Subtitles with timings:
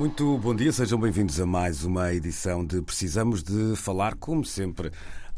[0.00, 4.90] Muito bom dia, sejam bem-vindos a mais uma edição de Precisamos de Falar, como sempre,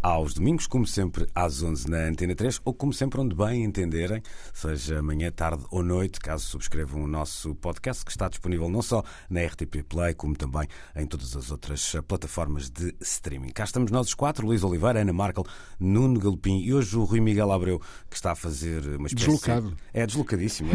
[0.03, 4.21] aos domingos, como sempre, às 11 na Antena 3, ou como sempre, onde bem entenderem,
[4.53, 9.05] seja manhã, tarde ou noite, caso subscrevam o nosso podcast, que está disponível não só
[9.31, 13.51] na RTP Play, como também em todas as outras plataformas de streaming.
[13.51, 15.45] Cá estamos nós os quatro, Luís Oliveira, Ana Markel,
[15.79, 19.27] Nuno Galopim e hoje o Rui Miguel Abreu, que está a fazer uma espécie...
[19.27, 19.77] Deslocado.
[19.95, 20.71] É, deslocadíssimo.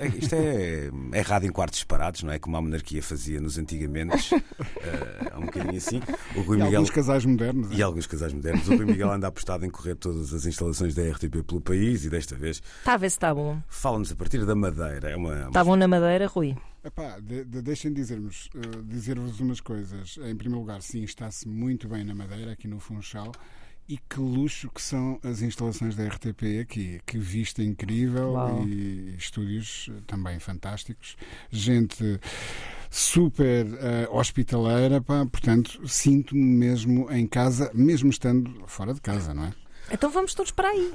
[0.00, 2.38] É, isto é, é errado em quartos separados, não é?
[2.38, 4.34] Como a monarquia fazia nos antigamente.
[4.84, 6.00] É um bocadinho assim.
[6.36, 6.78] O Rui E Miguel...
[6.78, 7.68] alguns casais modernos.
[7.76, 8.63] E alguns casais modernos.
[8.68, 12.10] O Rui Miguel anda apostado em correr todas as instalações da RTP pelo país e
[12.10, 13.60] desta vez Está a ver se está bom.
[13.68, 15.10] fala-nos a partir da Madeira.
[15.10, 16.56] É uma, Está bom na Madeira, Rui?
[16.82, 20.18] Epá, de, de, deixem dizermos, eh, dizer-vos umas coisas.
[20.18, 23.32] Em primeiro lugar, sim, está-se muito bem na Madeira, aqui no Funchal.
[23.86, 27.00] E que luxo que são as instalações da RTP aqui.
[27.04, 28.66] Que vista incrível Uau.
[28.66, 31.16] e estúdios eh, também fantásticos.
[31.50, 32.18] Gente
[32.94, 39.46] super eh, hospitaleira, pá, portanto, sinto-me mesmo em casa, mesmo estando fora de casa, não
[39.46, 39.52] é?
[39.90, 40.94] Então vamos todos para aí.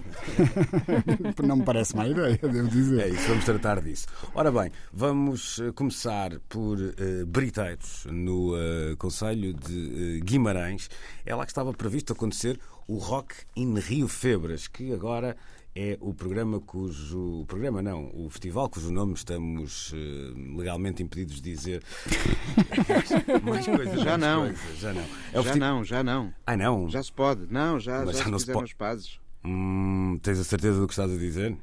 [1.45, 3.01] Não me parece má ideia, devo dizer.
[3.01, 4.07] É isso, vamos tratar disso.
[4.33, 10.89] Ora bem, vamos eh, começar por uh, Briteiros, no uh, Conselho de uh, Guimarães.
[11.25, 15.37] É lá que estava previsto acontecer o Rock in Rio Febras, que agora
[15.75, 17.41] é o programa cujo.
[17.41, 21.83] O programa não, o festival cujo nome estamos uh, legalmente impedidos de dizer.
[23.43, 24.41] mais coisas, Já não.
[24.41, 25.01] coisas, já não.
[25.33, 26.33] É já não, já não.
[26.45, 26.89] Ah, não?
[26.89, 27.51] Já se pode.
[27.51, 29.19] Não, já, Mas já, já se não se pode.
[29.43, 31.57] Hum, tens a certeza do que estás a dizer?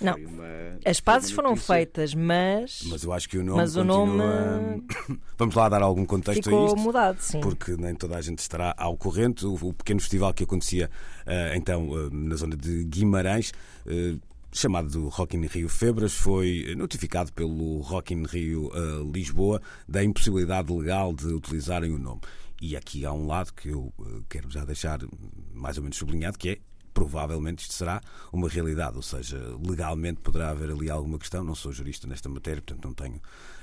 [0.00, 0.14] Não.
[0.16, 4.06] uma- As pazes foram feitas, mas, Mas eu acho que o nome Mas o continua...
[4.06, 4.84] nome-
[5.36, 6.78] Vamos lá dar algum contexto a ficou isto.
[6.78, 7.40] mudado, sim.
[7.40, 9.44] Porque nem toda a gente estará ao corrente.
[9.46, 10.90] O, o pequeno festival que acontecia
[11.26, 13.52] eh, então eh, na zona de Guimarães,
[13.86, 14.16] eh,
[14.52, 20.72] chamado Rock in Rio Febras, foi notificado pelo Rock in Rio eh, Lisboa da impossibilidade
[20.72, 22.20] legal de utilizarem o nome.
[22.62, 24.98] E aqui há um lado que eu eh, quero já deixar
[25.54, 26.58] mais ou menos sublinhado, que é
[26.92, 28.00] provavelmente isto será
[28.32, 31.44] uma realidade, ou seja, legalmente poderá haver ali alguma questão.
[31.44, 33.20] Não sou jurista nesta matéria, portanto não tenho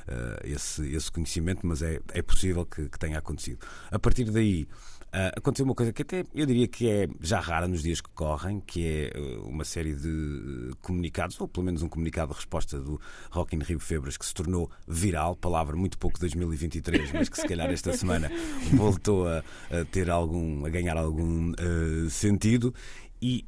[0.07, 3.59] eh, esse, esse conhecimento, mas é, é possível que, que tenha acontecido.
[3.91, 4.67] A partir daí,
[5.11, 8.09] eh, aconteceu uma coisa que até eu diria que é já rara nos dias que
[8.09, 12.77] correm, que é eh, uma série de comunicados, ou pelo menos um comunicado de resposta
[12.77, 12.99] do
[13.31, 17.47] Rock in Rio Febras que se tornou viral, palavra muito pouco 2023, mas que se
[17.47, 18.29] calhar esta semana
[18.75, 22.73] voltou a, a ter algum, a ganhar algum eh, sentido
[23.21, 23.45] e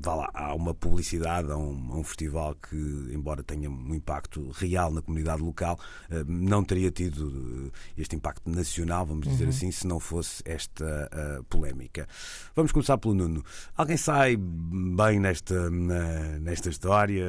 [0.00, 2.76] vá lá, há uma publicidade, há um, há um festival que,
[3.12, 5.78] embora tenha um impacto real na comunidade local,
[6.10, 11.08] eh, não teria tido eh, este impacto nacional, vamos dizer assim, se não fosse esta
[11.10, 12.06] eh, polémica.
[12.54, 13.44] Vamos começar pelo Nuno.
[13.76, 17.26] Alguém sai bem nesta, na- nesta história?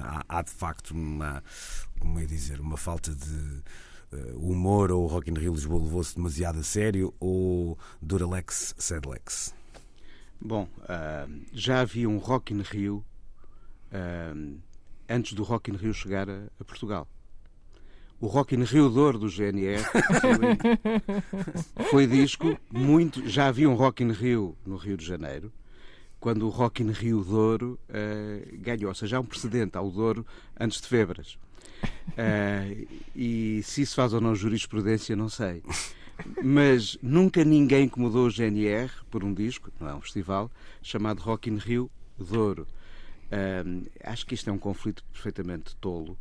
[0.00, 1.42] Há, há, de facto uma,
[1.98, 3.62] como é dizer, uma falta de.
[4.36, 9.59] humor ou o Rock in Rio Lisboa levou-se demasiado a sério ou Duralex Sedlex?
[10.40, 13.04] Bom, ah, já havia um Rock in Rio
[13.92, 14.32] ah,
[15.08, 17.06] antes do Rock in Rio chegar a, a Portugal.
[18.18, 19.82] O Rock in Rio de Ouro do GNR
[20.20, 23.26] foi, foi disco muito.
[23.28, 25.52] Já havia um Rock in Rio no Rio de Janeiro,
[26.18, 28.88] quando o Rock in Rio de Ouro ah, ganhou.
[28.88, 30.26] Ou seja, há um precedente ao Douro
[30.58, 31.38] antes de Febras.
[32.16, 32.64] Ah,
[33.14, 35.62] e se isso faz ou não jurisprudência, não sei.
[36.42, 40.50] Mas nunca ninguém incomodou o GNR por um disco, não é um festival,
[40.82, 42.66] chamado Rock in Rio Douro.
[43.30, 46.18] Ahm, acho que isto é um conflito perfeitamente tolo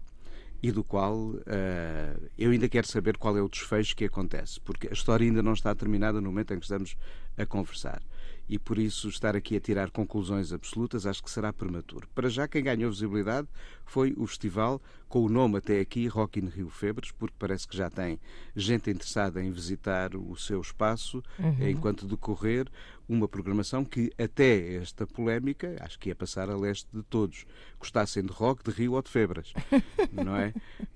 [0.62, 4.88] e do qual ah, eu ainda quero saber qual é o desfecho que acontece, porque
[4.88, 6.96] a história ainda não está terminada no momento em que estamos
[7.38, 8.02] a conversar.
[8.48, 12.10] E por isso estar aqui a tirar conclusões absolutas acho que será prematuro.
[12.16, 13.48] Para já, quem ganhou visibilidade
[13.90, 17.76] foi o festival com o nome até aqui Rock in Rio Febres, porque parece que
[17.76, 18.20] já tem
[18.56, 21.24] gente interessada em visitar o seu espaço
[21.60, 22.68] enquanto decorrer
[23.10, 27.46] uma programação que até esta polémica, acho que ia passar a leste de todos,
[27.80, 29.52] gostassem de rock, de Rio ou de Febras,
[30.14, 30.54] não é?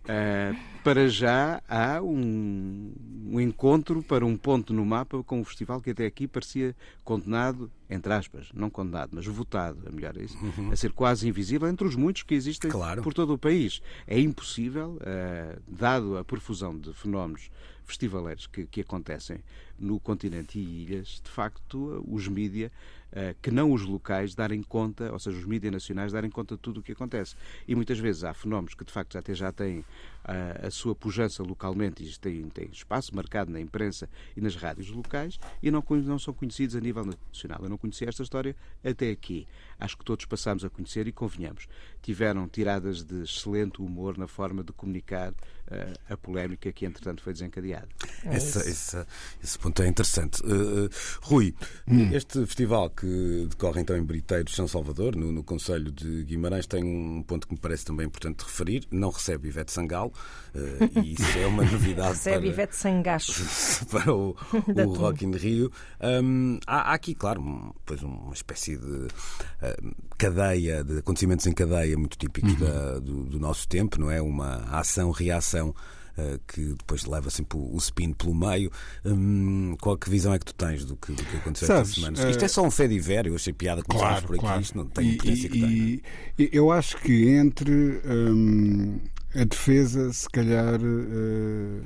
[0.07, 2.93] Ah, para já há um,
[3.25, 7.71] um encontro para um ponto no mapa com o festival que até aqui parecia condenado,
[7.89, 10.37] entre aspas, não condenado, mas votado, é melhor isso,
[10.71, 13.01] a ser quase invisível entre os muitos que existem Claro.
[13.03, 13.81] por todo o país.
[14.07, 17.49] É impossível, eh, dado a profusão de fenómenos
[17.85, 19.43] festivaleiros que, que acontecem
[19.77, 22.71] no continente e ilhas, de facto, os mídia,
[23.11, 26.61] eh, que não os locais, darem conta, ou seja, os mídias nacionais darem conta de
[26.61, 27.35] tudo o que acontece.
[27.67, 29.83] E muitas vezes há fenómenos que, de facto, até já têm
[30.23, 34.89] ah, a sua pujança localmente e têm, têm espaço marcado na imprensa e nas rádios
[34.89, 37.59] locais e não, não são conhecidos a nível nacional.
[37.63, 39.47] Eu não conhecia esta história até aqui.
[39.79, 41.67] Acho que todos passámos a conhecer e convenhamos.
[42.01, 45.33] Tiveram tiradas de excelente humor na forma de comunicar
[45.69, 47.87] ah, a polémica que, entretanto, foi desencadeada.
[48.25, 48.59] É isso.
[48.59, 49.07] essa-
[49.43, 50.41] esse ponto é interessante.
[50.43, 50.89] Uh, uh,
[51.21, 51.53] Rui,
[51.87, 52.11] Hum.
[52.13, 56.83] este festival que decorre então em Briteiros, São Salvador, no, no Conselho de Guimarães, tem
[56.83, 58.87] um ponto que me parece também importante referir.
[58.91, 60.12] Não recebe Ivete Sangalo,
[60.55, 63.43] uh, e isso é uma novidade Recebe para, Ivete Sangacho.
[63.91, 64.35] para o,
[64.87, 64.93] o.
[64.93, 65.71] Rock in Rio.
[66.01, 71.97] Um, há, há aqui, claro, pois uma espécie de um, cadeia, de acontecimentos em cadeia
[71.97, 74.21] muito típicos da- do, do nosso tempo, não é?
[74.21, 75.69] Uma ação-reação.
[76.15, 78.71] uh, que depois leva sempre o, spin pelo meio.
[79.03, 82.01] Hum, qual que visão é que tu tens do que, do que aconteceu Sabes, esta
[82.01, 82.27] semana?
[82.27, 84.45] uh, Isto é só um fé de ver, eu achei piada começarmos Claro, por aqui,
[84.45, 84.61] claro.
[84.61, 85.69] isto não tem E- importância que e- tem.
[85.71, 85.99] não é?
[86.43, 88.99] e- eu acho que entre hum,
[89.35, 91.81] a defesa, se calhar, eh,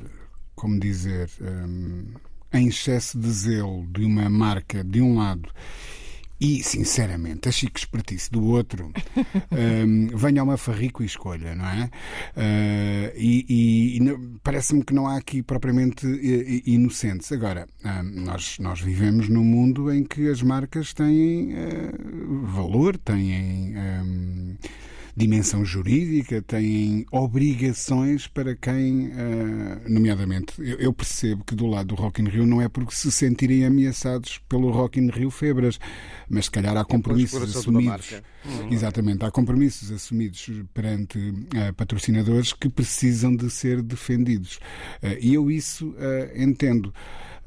[0.56, 2.06] como dizer, hum,
[2.54, 5.50] em excesso de zelo de uma marca de um lado
[6.40, 8.92] e, sinceramente, a chique espertice do outro,
[9.52, 11.90] hum, venha uma farrico e escolha, não é?
[12.36, 17.32] Eh, e e- e parece-me que não há aqui propriamente eh, inocentes.
[17.32, 21.92] Agora, hum, nós, nós vivemos num mundo em que as marcas têm eh,
[22.44, 23.74] valor, têm.
[23.76, 24.56] hum,
[25.18, 32.22] dimensão jurídica, têm obrigações para quem, eh, nomeadamente, eu, percebo que do lado do Rock
[32.22, 35.80] in Rio não é porque se sentirem ameaçados pelo Rock in Rio Febras,
[36.30, 38.12] mas se calhar há compromissos assumidos.
[38.12, 38.24] marca.
[38.70, 41.18] Exatamente, há compromissos assumidos perante
[41.56, 44.60] eh, patrocinadores que precisam de ser defendidos.
[45.02, 45.96] Eh, E eu isso
[46.36, 46.94] entendo.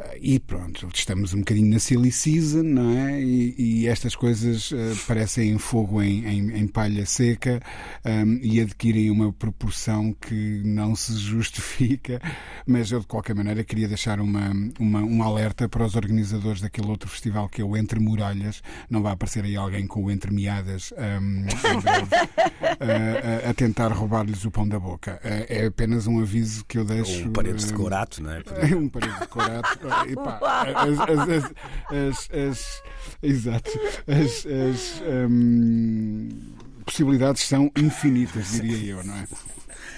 [0.00, 3.20] Eh, E pronto, estamos um bocadinho na silly season, não é?
[3.22, 7.60] E, e estas coisas eh, parecem fogo em, em- em palha seca
[8.04, 12.20] ehm, e adquirem uma proporção que não se justifica.
[12.66, 16.88] Mas eu, de qualquer maneira, queria deixar uma, uma- um alerta para os organizadores daquele
[16.88, 18.62] outro festival que é o Entre Muralhas.
[18.90, 22.14] Não vai aparecer aí alguém com o Entre Meadas ehm, em breve,
[22.80, 25.18] eh, a, a tentar roubar-lhes o pão da boca.
[25.22, 27.26] É apenas um aviso que eu deixo.
[27.28, 28.42] Um paredes de ehm, corato, não é?
[28.70, 29.89] é um parede de corato.
[30.08, 31.44] E pá, as, as, as,
[31.90, 32.82] as- as-
[33.22, 33.70] exato.
[34.06, 36.28] As, as, hum,
[36.84, 39.26] possibilidades são infinitas, diria eu, não é?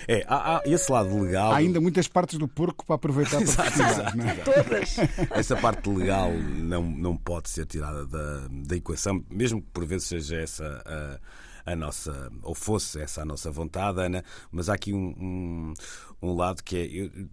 [0.08, 1.52] É, há, há esse lado legal.
[1.52, 4.34] Há ainda muitas partes do porco para aproveitar para exato, não é?
[4.34, 4.96] Todas.
[5.30, 10.08] Essa parte legal não, não pode ser tirada da, da equação, mesmo que por vezes
[10.08, 11.20] seja essa
[11.64, 15.74] a, a nossa, ou fosse essa a nossa vontade, Ana, mas há aqui um, um,
[16.20, 16.84] um lado que é.
[16.84, 17.28] Eu,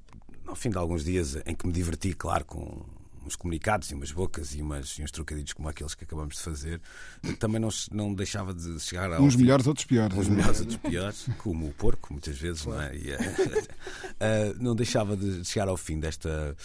[0.50, 2.84] ao fim de alguns dias em que me diverti, claro, com
[3.26, 6.42] uns comunicados e umas bocas e, umas, e uns trocadilhos como aqueles que acabamos de
[6.42, 6.82] fazer,
[7.40, 10.18] também não, não deixava de chegar ao Uns fim- melhores, outros piores.
[10.18, 12.96] uns melhores, outros piores, como o porco, muitas vezes, não é?
[12.96, 13.12] E,
[14.20, 16.56] eh, não deixava de chegar ao fim desta,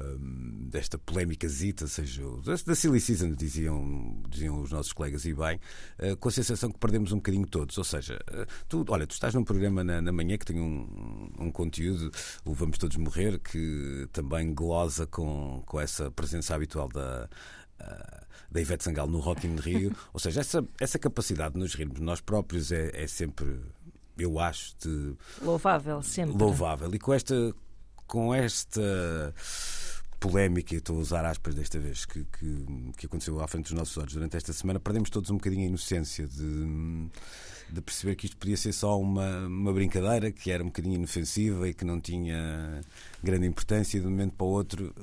[0.00, 2.22] hum, desta polémica zita, seja
[2.66, 5.60] da Silly Season, diziam, diziam os nossos colegas, e bem,
[5.98, 7.76] eh, com a sensação que perdemos um bocadinho todos.
[7.78, 8.18] Ou seja,
[8.68, 12.10] tu, olha, tu estás num programa na, na manhã que tem um, um conteúdo,
[12.44, 17.28] o Vamos Todos Morrer, que também glosa com, com essa presença habitual da.
[17.80, 21.74] ah, da Ivete Sangalo no Rock in Rio, ou seja, essa, essa capacidade de nos
[21.74, 23.60] rirmos de nós próprios é, é sempre,
[24.16, 26.36] eu acho, de Louvável, sempre.
[26.36, 26.94] louvável.
[26.94, 27.52] E com esta,
[28.06, 29.34] com esta
[30.20, 33.72] polémica, e estou a usar aspas desta vez, que, que, que aconteceu à frente dos
[33.72, 37.10] nossos olhos durante esta semana, perdemos todos um bocadinho a inocência de,
[37.70, 41.68] de perceber que isto podia ser só uma, uma brincadeira, que era um bocadinho inofensiva
[41.68, 42.80] e que não tinha
[43.22, 44.94] grande importância, e de um momento para o outro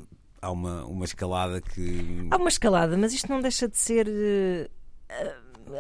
[0.41, 2.27] há uma, uma escalada que.
[2.31, 4.07] Há uma escalada, mas isto não deixa de ser.
[4.09, 4.69] eh,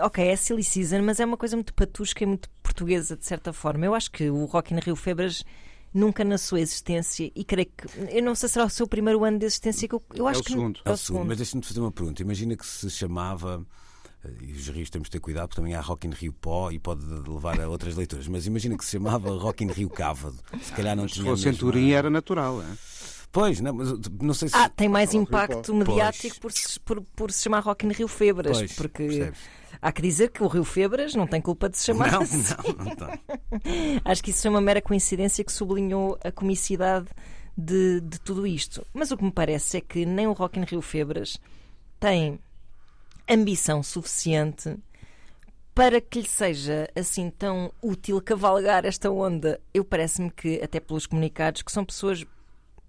[0.03, 3.51] ok, é silly season, mas é uma coisa muito patusca e muito portuguesa, de certa
[3.53, 3.85] forma.
[3.85, 5.43] Eu acho que o Rock in Rio Febras
[5.93, 7.87] nunca na sua existência, e creio que.
[8.17, 10.39] Eu não sei se será o seu primeiro ano de existência, que eu, eu acho
[10.39, 10.51] o que.
[10.53, 10.79] segundo.
[10.85, 11.27] É o É o segundo, segundo.
[11.27, 12.21] mas deixa-me fazer uma pergunta.
[12.21, 13.65] Imagina que se chamava.
[14.23, 16.71] eh, E os rios temos de ter cuidado, porque também há Rock in Rio Pó
[16.71, 18.27] e pode levar a outras leituras.
[18.27, 20.37] Mas imagina que se chamava Rock in Rio Cávado.
[20.61, 21.25] Se calhar não Se tinha.
[21.25, 22.61] a fosse em mesma- Turim era natural.
[22.61, 22.65] é?
[23.31, 23.89] Pois, não, mas
[24.21, 24.55] não sei se.
[24.57, 28.57] Ah, tem mais impacto mediático por se, por, por se chamar Rock in Rio Febras,
[28.57, 29.39] Pois, porque percebes?
[29.81, 32.53] há que dizer que o Rio Febras não tem culpa de se chamar Não, assim.
[32.77, 34.01] não, não tem.
[34.03, 37.07] Acho que isso foi uma mera coincidência que sublinhou a comicidade
[37.57, 38.85] de, de tudo isto.
[38.93, 41.37] Mas o que me parece é que nem o Rock in Rio Febras
[42.01, 42.37] tem
[43.29, 44.77] ambição suficiente
[45.73, 49.57] para que lhe seja assim tão útil cavalgar esta onda.
[49.73, 52.25] Eu parece-me que, até pelos comunicados, que são pessoas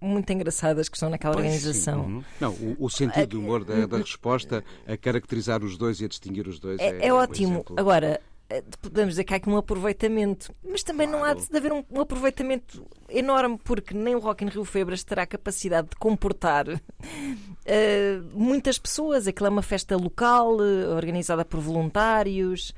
[0.03, 1.51] muito engraçadas que estão naquela Pois, sim.
[1.53, 2.05] organização.
[2.05, 2.23] Uhum.
[2.39, 6.07] Não, o, o sentido de humor da, da resposta a caracterizar os dois e a
[6.07, 7.63] distinguir os dois É, é, é ótimo.
[7.77, 11.73] Agora, eh, podemos dizer que há aqui um aproveitamento, mas também não há de haver
[11.73, 16.65] um, um aproveitamento enorme, porque nem o Rock in Rio Febras terá capacidade de comportar
[17.65, 19.27] eh, muitas pessoas.
[19.27, 22.73] Aquilo é uma festa local, eh, organizada por voluntários.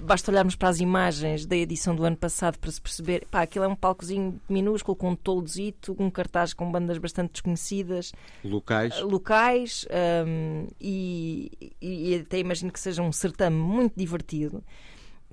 [0.00, 3.26] Basta olharmos para as imagens da edição do ano passado para se perceber.
[3.30, 8.12] Pá, aquilo é um palcozinho minúsculo com um toldozito, um cartaz com bandas bastante desconhecidas
[8.44, 9.00] Locais.
[9.02, 9.86] locais
[10.26, 14.62] hum, e, e até imagino que seja um certame muito divertido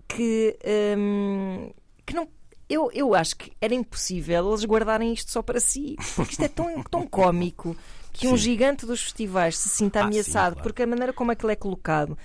[0.08, 0.58] que,
[0.98, 1.70] hum,
[2.06, 2.28] que não
[2.70, 6.50] eu, eu acho que era impossível eles guardarem isto só para si porque isto é
[6.50, 7.76] tão, tão cómico
[8.12, 8.38] que um Sim.
[8.38, 10.64] gigante dos festivais se sinta Ah, sim, ameaçado claro.
[10.64, 12.18] porque a maneira como aquilo é colocado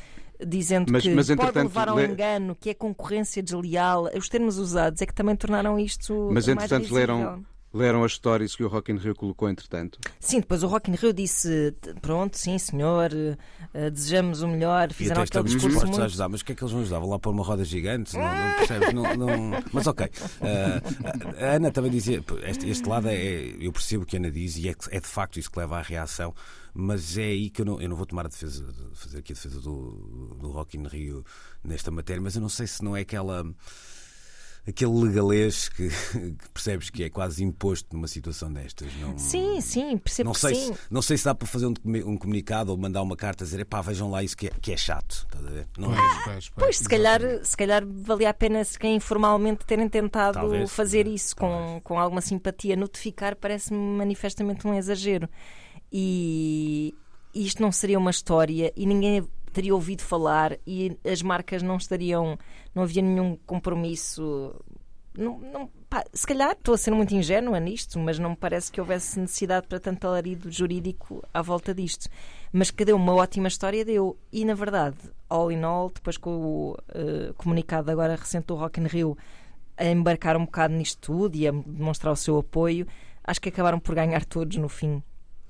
[0.46, 4.58] dizendo Mas- que mas, pode levar ao le- engano, que é concorrência desleal, os termos
[4.58, 6.98] usados é que também tornaram isto Mas mais entretanto visível.
[7.16, 7.44] leram,
[7.74, 9.98] leram as stories que o Rock in Rio colocou entretanto.
[10.20, 13.10] Sim, depois o Rock in Rio disse pronto, sim senhor,
[13.74, 16.06] eh, desejamos o melhor, E fizeram até aquele estamos discurso dispostos a muito...
[16.10, 16.98] ajudar, mas o que é que eles vão ajudar?
[16.98, 18.14] Vão lá pôr uma roda gigante?
[18.14, 18.92] Não, não percebes?
[18.92, 20.06] Não, não- Mas ok.
[20.42, 24.30] Ah, a Ana também dizia, este, este lado é, eu percebo o que a Ana
[24.30, 26.34] diz e é, é de facto isso que leva à reação,
[26.74, 28.64] mas é aí que eu não, eu não vou tomar a defesa,
[28.94, 31.24] fazer aqui a defesa do, do Rock in Rio
[31.62, 33.44] nesta matéria, mas eu não sei se não é aquela.
[34.64, 35.88] Aquele legalês que,
[36.38, 38.94] que percebes que é quase imposto numa situação destas.
[39.00, 40.72] Não, Sim, sim, percebo não que sei, sim.
[40.72, 43.44] se, não sei se dá para fazer um, um comunicado ou mandar uma carta a
[43.44, 45.26] dizer epá, vejam lá isso que é, que é chato.
[45.26, 45.66] Estás a ver?
[45.76, 45.96] Não é?
[45.96, 50.34] Pois, pois, Pois, se calhar, se calhar valia a pena se quem informalmente terem tentado
[50.34, 52.76] Talvez, fazer sim, isso com, com alguma simpatia.
[52.76, 55.28] Notificar parece-me manifestamente um exagero.
[55.92, 56.94] E
[57.34, 62.38] isto não seria uma história e ninguém teria ouvido falar e as marcas não estariam,
[62.74, 64.54] não havia nenhum compromisso.
[65.16, 68.72] Não, não- pá, se calhar estou a ser muito ingênua nisto, mas não me parece
[68.72, 72.08] que houvesse necessidade para tanto alarido jurídico à volta disto.
[72.50, 74.16] Mas que deu uma ótima história, deu.
[74.32, 74.96] E na verdade,
[75.28, 79.18] all in all, depois com o eh, comunicado agora recente do Rock in Rio
[79.76, 82.86] a embarcar um bocado nisto tudo e a demonstrar o seu apoio,
[83.24, 85.02] acho que acabaram por ganhar todos no fim.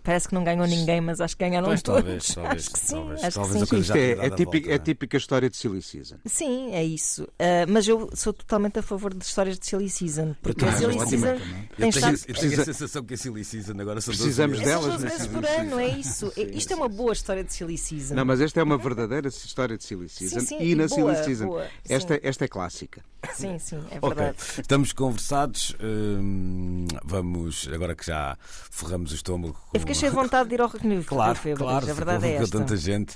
[0.03, 2.03] Parece que não ganhou ninguém, mas acho que ganharam Pois, todos.
[2.03, 3.25] talvez, talvez, acho que sim, talvez.
[3.25, 3.81] acho Talvez que sim.
[3.81, 4.79] Isto é, é, típica, volta, é é?
[4.79, 6.17] típica história de Silly Season.
[6.27, 7.29] Sim, é isso.
[7.39, 10.35] Ah, mas eu sou totalmente a favor de histórias de Silly Season.
[10.43, 11.39] Porque a Silly Season Eu
[11.77, 12.19] tenho, estado.
[12.29, 15.11] eu tenho a sensação que a Silly Season agora são 12 Precisamos delas 12 na
[15.11, 16.33] vezes por ano, é isso.
[16.37, 18.15] Isto é uma boa história de Silly Season.
[18.15, 20.41] Não, mas esta é uma verdadeira história de Silly Season.
[20.41, 22.21] sim, e na boa, Silly Season, boa, esta, sim.
[22.23, 23.03] esta é clássica.
[23.35, 24.37] Sim, sim, é verdade.
[24.59, 25.77] estamos conversados.
[25.81, 28.37] hum, vamos, agora que já
[28.71, 29.55] forramos o estômago.
[29.71, 29.92] Com...
[29.95, 32.59] Cheio de vontade de ir ao Rio Claro, claro, a verdade é esta.
[32.59, 33.15] tanta gente.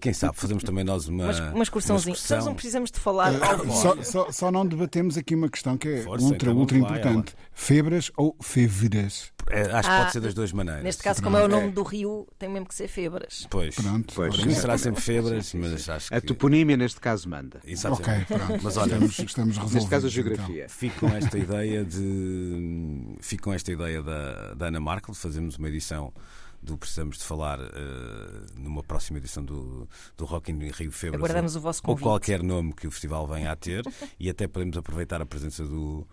[0.00, 2.10] Quem sabe, fazemos também nós uma, Uma, uma excursãozinha.
[2.12, 2.36] uma excursão.
[2.38, 3.38] Nós não precisamos de falar Eh,
[3.72, 6.90] só, só- só não debatemos aqui uma questão que é Força, ultra, então ultra vamos
[6.92, 7.34] lá, importante.
[7.52, 9.32] Febras ou feveras?
[9.50, 10.84] É, acho que Ah, pode ser das duas maneiras.
[10.84, 13.46] Neste caso, como é o nome do rio, tem mesmo que ser Febras.
[13.48, 14.12] Pois, Pronto.
[14.14, 16.14] Pois, será sempre febras, mas acho que.
[16.14, 17.58] A toponímia, neste caso, manda.
[17.64, 18.32] Exatamente.
[18.32, 18.60] Ok, pronto.
[18.62, 19.74] Mas olha, estamos, estamos resolvidos.
[19.74, 20.22] Neste caso, a então.
[20.22, 20.66] geografia.
[20.68, 23.16] Fico com esta ideia de.
[23.20, 26.12] Fico com esta ideia da, da Ana Markel, de fazermos uma edição
[26.62, 31.20] do Precisamos de Falar eh, numa próxima edição do, do Rock in Rio Febras.
[31.20, 32.02] Aguardamos ou, o vosso Ou convite.
[32.02, 33.84] qualquer nome que o festival venha a ter.
[34.18, 36.06] e até podemos aproveitar a presença do,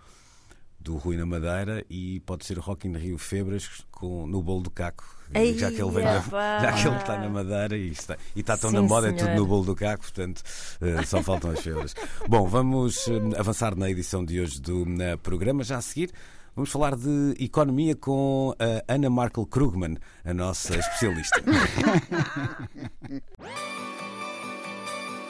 [0.79, 4.69] do Rui na Madeira e pode ser Rock in Rio Febras com, no bolo do
[4.69, 5.03] Caco.
[5.33, 6.59] Ei, já que ele vem epá.
[6.61, 9.11] já que ele está na Madeira e está, e está tão Sim, na moda, é
[9.11, 10.43] tudo no bolo do Caco, portanto
[10.79, 11.95] eh, só faltam as febras.
[12.29, 15.63] Bom, vamos eh, avançar na edição de hoje do eh, programa.
[15.63, 16.11] Já a seguir,
[16.55, 21.41] vamos falar de economia com a Ana Markel Krugman, a nossa especialista.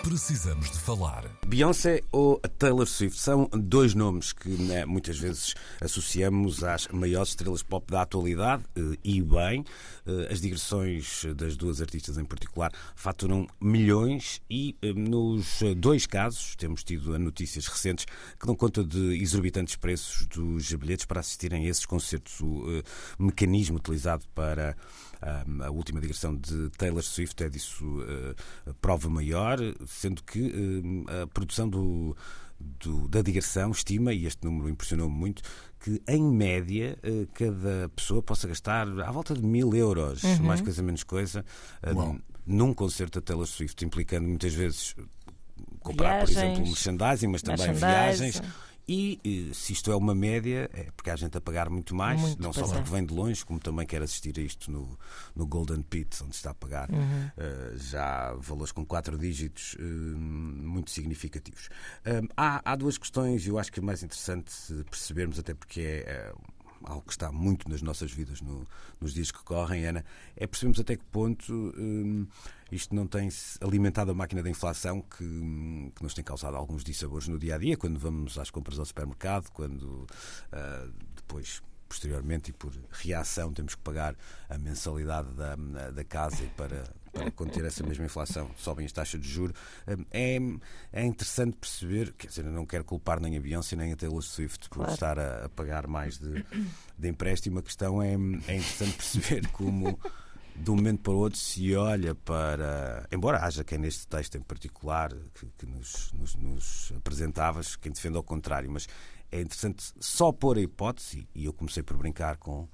[0.06, 1.26] Precisamos de falar.
[1.48, 7.64] Beyoncé ou Taylor Swift são dois nomes que né, muitas vezes associamos às maiores estrelas
[7.64, 9.66] pop da atualidade eh, e bem.
[10.06, 16.56] Eh, As digressões das duas artistas em particular faturam milhões e eh, nos dois casos
[16.56, 18.06] temos tido notícias recentes
[18.40, 22.40] que dão conta de exorbitantes preços dos bilhetes para assistirem a esses concertos.
[22.42, 22.64] O
[23.18, 24.78] mecanismo utilizado para
[25.66, 30.52] a última digressão de Taylor Swift é disso eh, prova maior, sendo que
[31.10, 32.16] eh, a produção do,
[32.60, 35.42] do- da digressão estima, e este número impressionou-me muito,
[35.80, 40.82] que em média eh, cada pessoa possa gastar à volta de mil euros, mais coisa
[40.84, 41.44] menos coisa,
[41.94, 42.18] Uau.
[42.46, 44.96] num concerto da Taylor Swift, implicando muitas vezes
[45.80, 48.32] comprar, por Viagens, exemplo, merchandising, mas também merchandising.
[48.32, 48.42] viagens
[48.88, 52.22] E eh, se isto é uma média, é porque há gente a pagar muito mais,
[52.22, 52.74] Muito, não só é.
[52.74, 54.98] porque vem de longe, como também quer assistir a isto no,
[55.36, 57.32] no Golden Pit, onde está a pagar Uhum.
[57.38, 61.70] eh, já valores com quatro dígitos eh, muito significativos.
[62.04, 64.52] Eh, há, há duas questões, eu acho que é mais interessante
[64.90, 66.04] percebermos, até porque é.
[66.08, 66.34] eh,
[66.86, 68.68] algo que está muito nas nossas vidas no-
[69.02, 72.28] nos dias que correm, Ana, é percebermos até que ponto hum,
[72.72, 73.30] isto não tem
[73.62, 77.56] alimentado a máquina da inflação que, hum, que nos tem causado alguns dissabores no dia
[77.56, 80.06] a dia, quando vamos às compras ao supermercado, quando
[80.52, 81.62] ah, depois.
[81.88, 84.16] Posteriormente e por reação temos que pagar
[84.50, 85.56] a mensalidade da,
[85.92, 86.84] da casa e para,
[87.16, 89.56] para conter essa mesma inflação sobem as taxas de juros.
[89.88, 90.38] Hum, É,
[90.92, 94.22] é interessante perceber, quer dizer, eu não quero culpar nem a Beyoncé nem a Taylor
[94.22, 94.92] Swift por Claro.
[94.94, 96.46] estar a, a pagar mais de,
[96.98, 97.60] de empréstimo.
[97.60, 98.16] A questão é, é
[98.58, 99.98] interessante perceber como
[100.56, 103.08] de um momento para o outro se olha para.
[103.12, 108.18] Embora haja quem neste texto em particular que, que nos, nos, nos apresentavas, quem defende
[108.18, 108.88] ao contrário, mas
[109.32, 112.70] é interessante só pôr a hipótese, e eu comecei por brincar com,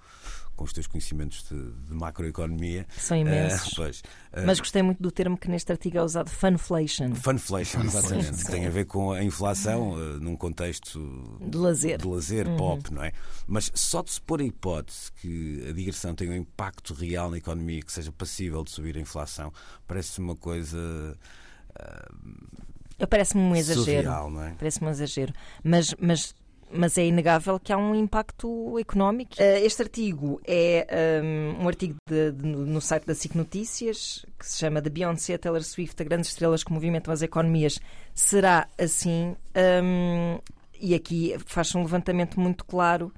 [0.61, 2.85] com os teus conhecimentos de, de macroeconomia.
[2.95, 3.71] São imensos.
[3.71, 7.81] Eh, pois, eh, Mas gostei muito do termo que neste artigo é usado, funflation, Funflation,
[7.81, 8.37] exatamente.
[8.37, 8.51] Sim.
[8.51, 10.99] Tem a ver com a inflação eh, num contexto
[11.41, 11.97] de lazer.
[11.97, 13.11] de lazer pop, não é?
[13.47, 17.37] Mas só de se pôr a hipótese que a digressão tenha um impacto real na
[17.37, 19.51] economia, que seja passível de subir a inflação,
[19.87, 21.17] parece uma coisa
[23.09, 24.03] Parece-me um exagero.
[24.03, 24.53] surreal, não é?
[24.57, 25.33] Parece-me um exagero.
[25.63, 26.35] Mas, mas,
[26.73, 29.33] mas é inegável que há um impacto económico.
[29.37, 34.45] Eh, Este artigo é um, um artigo de- de- no site da SIC Notícias, que
[34.47, 37.79] se chama de Beyoncé a Taylor Swift, a grandes estrelas que movimentam as economias.
[38.13, 39.35] Será assim?
[39.83, 40.39] Um,
[40.79, 43.11] e aqui faz-se um levantamento muito claro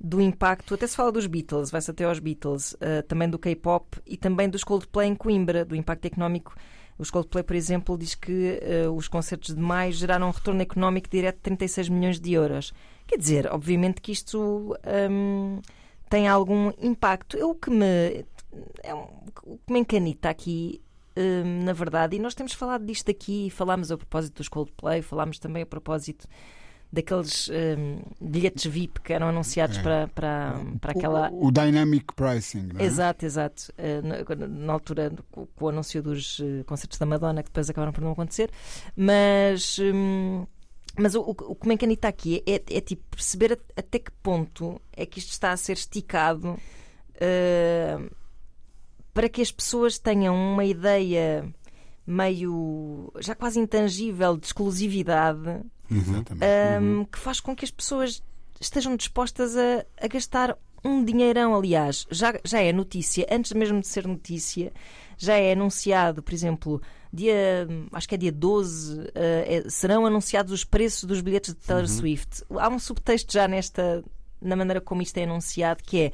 [0.00, 3.98] do impacto, até se fala dos Beatles, vai-se até aos Beatles, eh, também do K-pop
[4.06, 6.54] e também dos Coldplay em Coimbra, do impacto económico.
[6.98, 11.08] Os Coldplay, por exemplo, diz que eh, os concertos de maio geraram um retorno económico
[11.08, 12.72] direto de 36 milhões de euros.
[13.06, 14.76] Quer dizer, obviamente que isto
[15.10, 15.60] hum,
[16.08, 17.36] tem algum impacto.
[17.36, 18.24] Eu, o que me,
[18.82, 19.08] é um-
[19.44, 20.80] o que me encanita aqui,
[21.16, 25.38] hum, na verdade, e nós temos falado disto aqui, falámos a propósito dos Coldplay, falámos
[25.38, 26.26] também a propósito
[26.92, 29.82] daqueles hum, bilhetes VIP que eram anunciados É.
[29.82, 31.28] para, para, para aquela.
[31.32, 32.84] O, dynamic pricing, não é?
[32.84, 33.72] Exato, exato.
[33.76, 37.92] Eh, na, na altura, com, o anúncio dos eh, concertos da Madonna, que depois acabaram
[37.92, 38.48] por não acontecer.
[38.96, 40.46] Mas, hum,
[40.96, 44.80] mas o, o, o que me encanita aqui é, é, tipo perceber até que ponto
[44.92, 46.58] é que isto está a ser esticado
[47.16, 47.98] eh,
[49.12, 51.52] para que as pessoas tenham uma ideia
[52.06, 56.44] meio já quase intangível de exclusividade Exatamente.
[56.80, 58.22] hum, que faz com que as pessoas
[58.60, 61.54] estejam dispostas a, a gastar um dinheirão.
[61.54, 64.72] Aliás, já, já é notícia, antes mesmo de ser notícia,
[65.16, 66.80] já é anunciado, por exemplo,
[67.12, 71.60] dia, acho que é dia 12, eh, é- serão anunciados os preços dos bilhetes de
[71.60, 72.42] Taylor Swift.
[72.50, 74.02] Há um subtexto já nesta.
[74.42, 76.12] Na maneira como isto é anunciado, que é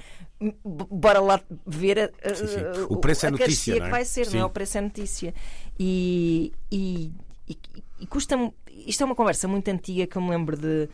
[0.65, 2.61] bora lá ver a, Sim, sim.
[2.89, 3.85] O preço é a notícia, carestia não é?
[3.87, 4.39] que vai ser, não Sim.
[4.39, 4.45] é?
[4.45, 5.35] O preço é notícia.
[5.79, 7.13] E, e,
[7.49, 7.59] e,
[8.01, 8.53] e custa-me.
[8.87, 10.89] Isto é uma conversa muito antiga que eu me lembro de.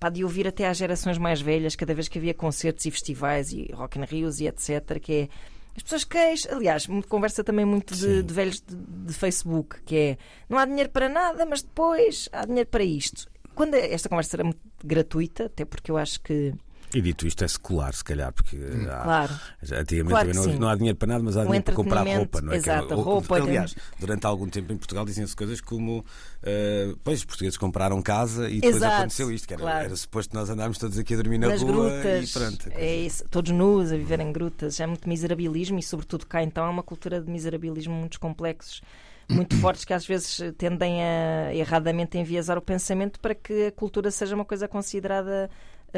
[0.00, 3.52] Pá, de ouvir até às gerações mais velhas, cada vez que havia concertos e festivais
[3.52, 5.28] e Rock in Rios e etc., que é
[5.76, 10.18] as pessoas queixam, aliás, conversa também muito de, de velhos de, de Facebook, que é
[10.48, 13.26] não há dinheiro para nada, mas depois há dinheiro para isto.
[13.54, 16.54] Quando esta conversa era muito gratuita, até porque eu acho que
[16.94, 18.56] E dito isto é secular, se calhar, porque
[18.90, 19.40] há- Claro.
[19.62, 21.64] já antigamente Claro também que não, não há dinheiro para nada, mas há O dinheiro
[21.64, 22.52] para comprar roupa, não é?
[22.52, 26.04] Que exato, o- roupa, Aliás, durante algum tempo em Portugal diziam-se coisas como
[26.42, 29.84] eh, pois os portugueses compraram casa e depois Exato, aconteceu isto, que era, claro.
[29.86, 32.68] era suposto nós andarmos todos aqui a dormir na nas rua grutas, e pronto.
[32.72, 36.64] é isso, todos nus a viver em grutas, é muito miserabilismo e sobretudo cá então
[36.66, 38.82] é uma cultura de miserabilismo muito complexos,
[39.30, 44.10] muito fortes que às vezes tendem a erradamente enviesar o pensamento para que a cultura
[44.10, 45.48] seja uma coisa considerada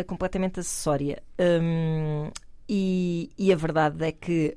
[0.02, 1.22] completamente acessória.
[1.38, 2.30] Hum,
[2.68, 4.57] e, e a verdade é que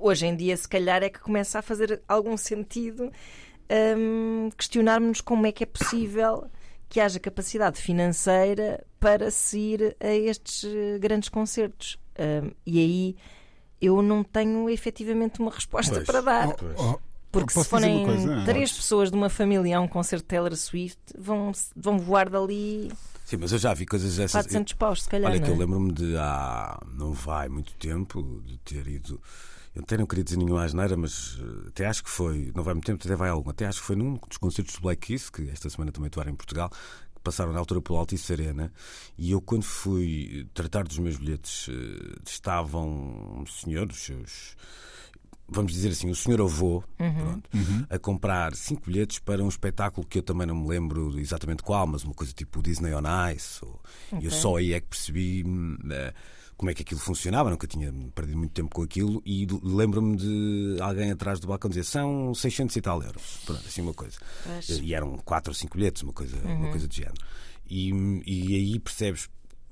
[0.00, 3.10] hoje em dia se calhar é que começa a fazer algum sentido
[3.96, 6.48] hum, questionarmos como é que é possível
[6.88, 11.98] que haja capacidade financeira para se ir a estes eh, grandes concertos.
[12.18, 13.16] Hum, e aí
[13.80, 16.06] eu não tenho efetivamente uma resposta Pois.
[16.06, 16.54] para dar.
[16.54, 16.74] Pois.
[16.80, 16.98] Oh,
[17.30, 18.44] Porque se posso dizer forem coisa?
[18.46, 22.90] três pessoas de uma família a um concerto de Taylor Swift, vão, vão voar dali
[23.28, 24.32] Sim, mas eu já vi coisas dessas.
[24.32, 25.30] 400 paus, se calhar.
[25.30, 25.58] Olha, que não eu é?
[25.66, 26.80] lembro-me de há.
[26.94, 29.20] não vai muito tempo de ter ido.
[29.74, 32.50] Eu até não queria dizer nenhuma asneira, mas eh, até acho que foi.
[32.56, 33.50] Não vai muito tempo, até vai algum.
[33.50, 36.32] Até acho que foi num dos concertos do Black Kiss, que esta semana também atuaram
[36.32, 38.72] em Portugal, que passaram na altura pelo Altice Arena.
[39.18, 42.88] E eu, quando fui tratar dos meus bilhetes, eh, estavam
[43.42, 44.56] um senhor, os seus.
[45.48, 47.50] Vamos dizer assim, o senhor avô pronto,
[47.88, 51.86] a comprar cinco bilhetes para um espetáculo que eu também não me lembro exatamente qual,
[51.86, 53.02] mas uma coisa tipo Disney on
[53.34, 53.64] Ice.
[53.64, 53.80] Ou,
[54.20, 56.12] E eu só aí é que percebi hum, eh,
[56.56, 59.22] como é que aquilo funcionava, nunca tinha perdido muito tempo com aquilo.
[59.24, 63.40] E lembro-me de alguém atrás do balcão dizer são 600 e tal euros.
[63.46, 64.18] Pronto, assim uma coisa.
[64.44, 64.68] Pois.
[64.68, 67.14] E eram quatro ou cinco bilhetes, uma coisa, uma coisa de género.
[67.70, 67.90] E,
[68.26, 69.28] e aí percebes.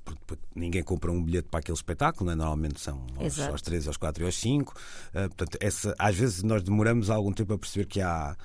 [0.07, 2.35] Porque- porque Ninguém compra um bilhete para aquele espetáculo, né?
[2.35, 3.51] normalmente são aos, Exato.
[3.51, 4.73] aos 3, aos 4 e aos 5.
[4.73, 8.35] Uh, portanto, essa, às vezes nós demoramos algum tempo a perceber que há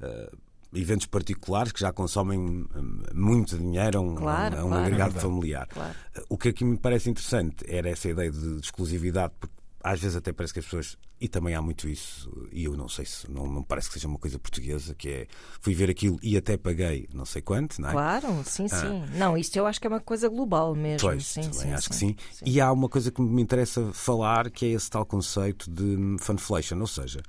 [0.00, 0.36] uh,
[0.72, 2.66] eventos particulares que já consomem hum,
[3.14, 4.84] muito dinheiro a um, Claro, a um claro.
[4.84, 5.66] agregado É familiar.
[5.66, 5.94] Claro.
[6.28, 9.54] O que aqui me parece interessante era essa ideia de, de exclusividade, porque
[9.88, 12.88] às vezes até parece que as pessoas, e também há muito isso, e eu não
[12.88, 15.26] sei se não, não parece que seja uma coisa portuguesa, que é
[15.60, 17.92] fui ver aquilo e até paguei não sei quanto, não é?
[17.92, 19.04] Claro, sim, sim.
[19.14, 21.08] Não, isto eu acho que é uma coisa global mesmo.
[21.08, 22.16] Pois, sim, também sim, acho que sim.
[22.32, 22.44] sim.
[22.44, 26.78] E há uma coisa que me interessa falar que é esse tal conceito de funflation,
[26.78, 27.22] ou seja,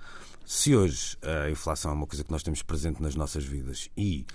[0.46, 4.26] se hoje a inflação é uma coisa que nós temos presente nas nossas vidas e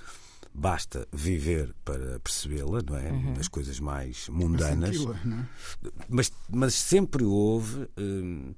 [0.54, 3.10] basta viver para percebê-la, não é?
[3.10, 3.34] Uhum.
[3.40, 5.44] As coisas mais mundanas, é?
[6.08, 8.54] mas, mas sempre houve hum,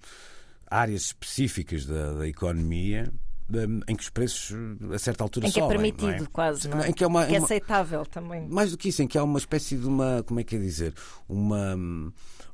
[0.70, 3.10] áreas específicas da, da economia
[3.50, 4.54] hum, em que os preços
[4.92, 6.90] a certa altura Em que é sobem, não permitido, quase, não é?
[6.90, 8.46] Em que é uma- que é uma- aceitável também.
[8.46, 10.58] mais do que isso, em que há uma espécie de uma, como é que é
[10.58, 10.92] dizer,
[11.26, 11.74] uma,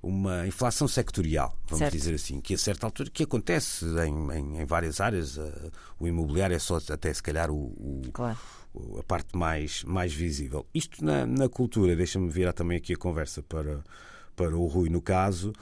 [0.03, 1.93] uma inflação sectorial, vamos Certo.
[1.97, 5.39] dizer assim, que a certa altura, que acontece em, em, em várias áreas,
[5.99, 8.39] o imobiliário é só até se calhar o, o- Claro.
[8.99, 10.67] A parte mais, mais visível.
[10.75, 13.83] Isto na, na cultura, deixa-me virar também aqui a conversa para,
[14.35, 15.53] para o Rui, no caso,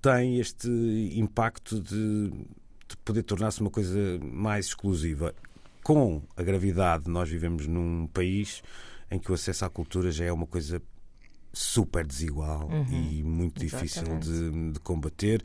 [0.00, 0.68] tem este
[1.14, 2.30] impacto de,
[2.88, 5.34] de poder tornar-se uma coisa mais exclusiva.
[5.82, 8.62] Com a gravidade, nós vivemos num país
[9.10, 10.82] em que o acesso à cultura já é uma coisa
[11.52, 15.42] super desigual e muito difícil de, de combater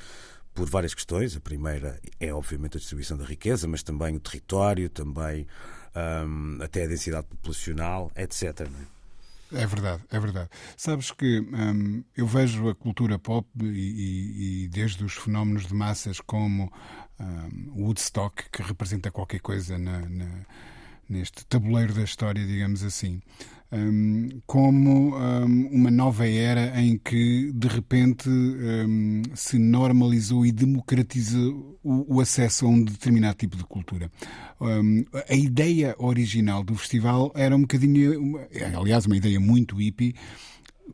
[0.54, 1.36] por várias questões.
[1.36, 5.48] A primeira é, obviamente, a distribuição da riqueza, mas também o território, também
[5.96, 8.62] hum, até a densidade populacional, etc.
[8.62, 9.02] é?
[9.54, 10.50] É verdade, é verdade.
[10.78, 11.46] Sabes que
[12.16, 16.72] eu vejo a cultura pop e, e- e desde os fenómenos de massas como
[17.20, 20.46] hum, Woodstock, que representa qualquer coisa na- na-
[21.10, 23.22] neste tabuleiro da história, digamos assim,
[23.72, 31.80] hum, como hum, uma nova era em que de repente hum, se normalizou e democratizou
[31.84, 34.12] o, o acesso a um determinado tipo de cultura.
[35.28, 38.40] A ideia original do festival era um bocadinho,
[38.78, 40.14] aliás, uma ideia muito hippie,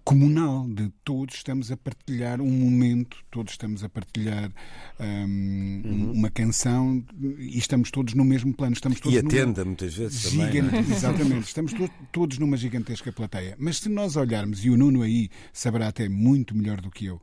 [0.04, 4.52] comunal, de todos estamos a partilhar um momento, todos estamos a partilhar
[5.00, 6.12] hum, Uhum.
[6.14, 7.04] uma canção
[7.40, 8.74] e estamos todos no mesmo plano.
[8.74, 10.38] Estamos todos E a numa- tenda, muitas vezes, também.
[10.40, 10.52] não é?
[10.52, 13.56] Gigante, exatamente, estamos to- todos numa gigantesca plateia.
[13.60, 17.22] Mas se nós olharmos, e o Nuno aí saberá até muito melhor do que eu,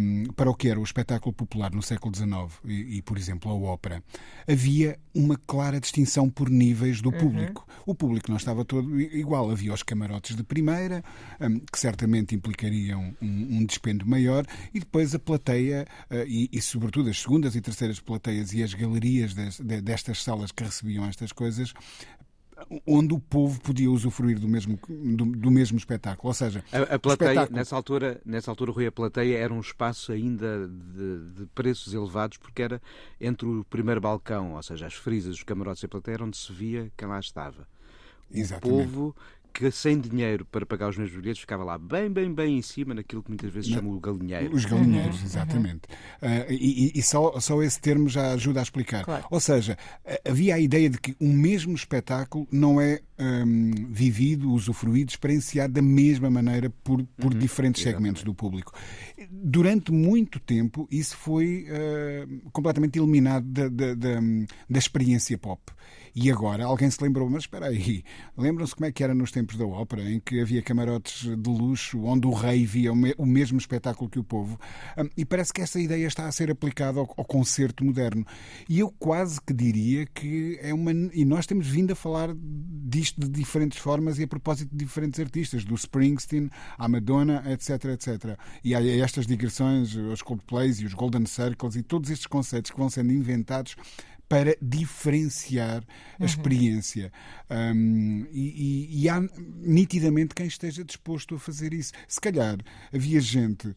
[0.00, 2.30] hum, para o que era o espetáculo popular no século XIX
[2.64, 4.02] e, e, por exemplo, a ópera,
[4.48, 7.66] havia uma clara distinção por níveis do público.
[7.84, 9.50] O público não estava todo igual.
[9.50, 11.02] Havia os camarotes de primeira,
[11.40, 16.62] hum, que certamente implicariam um, um dispêndio maior, e depois a plateia, eh, e, e,
[16.62, 21.04] sobretudo as segundas e terceiras plateias e as galerias des- de- destas salas que recebiam
[21.06, 21.74] estas coisas,
[22.86, 26.28] onde o povo podia usufruir do mesmo, do, do mesmo espetáculo.
[26.28, 29.60] Ou seja, A, a plateia, espetáculo- nessa altura, nessa altura, Rui, a plateia era um
[29.60, 32.80] espaço ainda de, de preços elevados, porque era
[33.20, 36.36] entre o primeiro balcão, ou seja, as frisas, os camarotes e a plateia, era onde
[36.36, 37.66] se via quem lá estava.
[38.30, 38.88] O Exatamente.
[38.90, 39.16] povo
[39.52, 42.94] que, sem dinheiro para pagar os mesmos bilhetes, ficava lá bem, bem, bem em cima,
[42.94, 44.54] naquilo que muitas vezes chama o galinheiro.
[44.54, 45.82] Os galinheiros, exatamente.
[46.20, 49.04] Ah, e e- e só, só esse termo já ajuda a explicar.
[49.04, 49.24] Claro.
[49.30, 49.76] Ou seja,
[50.28, 55.82] havia a ideia de que o mesmo espetáculo não é hum, vivido, usufruído, experienciado da
[55.82, 58.72] mesma maneira por, por diferentes segmentos do público.
[59.30, 64.20] Durante muito tempo, isso foi ah, completamente eliminado da, da, da,
[64.68, 65.60] da experiência pop.
[66.14, 68.04] E agora alguém se lembrou, mas espera aí,
[68.36, 72.02] lembram-se como é que era nos tempos da ópera, em que havia camarotes de luxo,
[72.04, 74.58] onde o rei via o, me- o mesmo espetáculo que o povo?
[74.98, 78.26] Hum, E parece que essa ideia está a ser aplicada ao, ao concerto moderno.
[78.68, 80.92] E eu quase que diria que é uma.
[80.92, 85.18] E nós temos vindo a falar disto de diferentes formas e a propósito de diferentes
[85.18, 88.38] artistas, do Springsteen à Madonna, etc, etc.
[88.62, 92.78] E há estas digressões, os Coldplays e os Golden Circles e todos estes conceitos que
[92.78, 93.76] vão sendo inventados
[94.32, 95.84] para diferenciar
[96.20, 97.12] a experiência.
[97.50, 99.20] Hum, e, e- e há
[99.60, 101.92] nitidamente quem esteja disposto a fazer isso.
[102.08, 102.56] Se calhar
[102.92, 103.74] havia gente,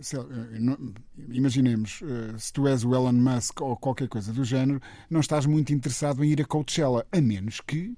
[0.00, 0.92] sei lá, eh, não-
[1.28, 5.46] imaginemos, eh, se tu és o Elon Musk ou qualquer coisa do género, não estás
[5.46, 7.96] muito interessado em ir a Coachella, a menos que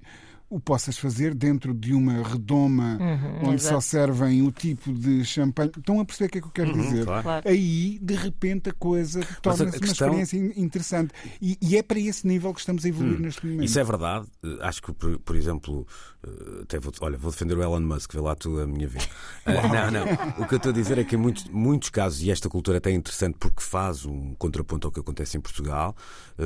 [0.49, 3.75] o possas fazer dentro de uma redoma Uhum, onde exato.
[3.75, 5.71] só servem o tipo de champanhe.
[5.77, 7.03] Estão a perceber o que é que eu quero dizer?
[7.05, 7.47] claro.
[7.47, 11.13] Aí, de repente, a coisa torna-se questão- uma experiência in- interessante.
[11.41, 13.63] E, e é para esse nível que estamos a evoluir neste momento.
[13.65, 14.25] Isso é verdade.
[14.43, 15.85] Eh, Acho que, por, por exemplo,
[16.25, 19.05] eh, até vou, olha, vou defender o Elon Musk, vê lá tu a minha vida.
[19.45, 20.43] Eh, não, não.
[20.43, 22.77] O que eu estou a dizer é que em muitos, muitos casos, e esta cultura
[22.77, 25.95] é até interessante porque faz um contraponto ao que acontece em Portugal,
[26.37, 26.43] eh,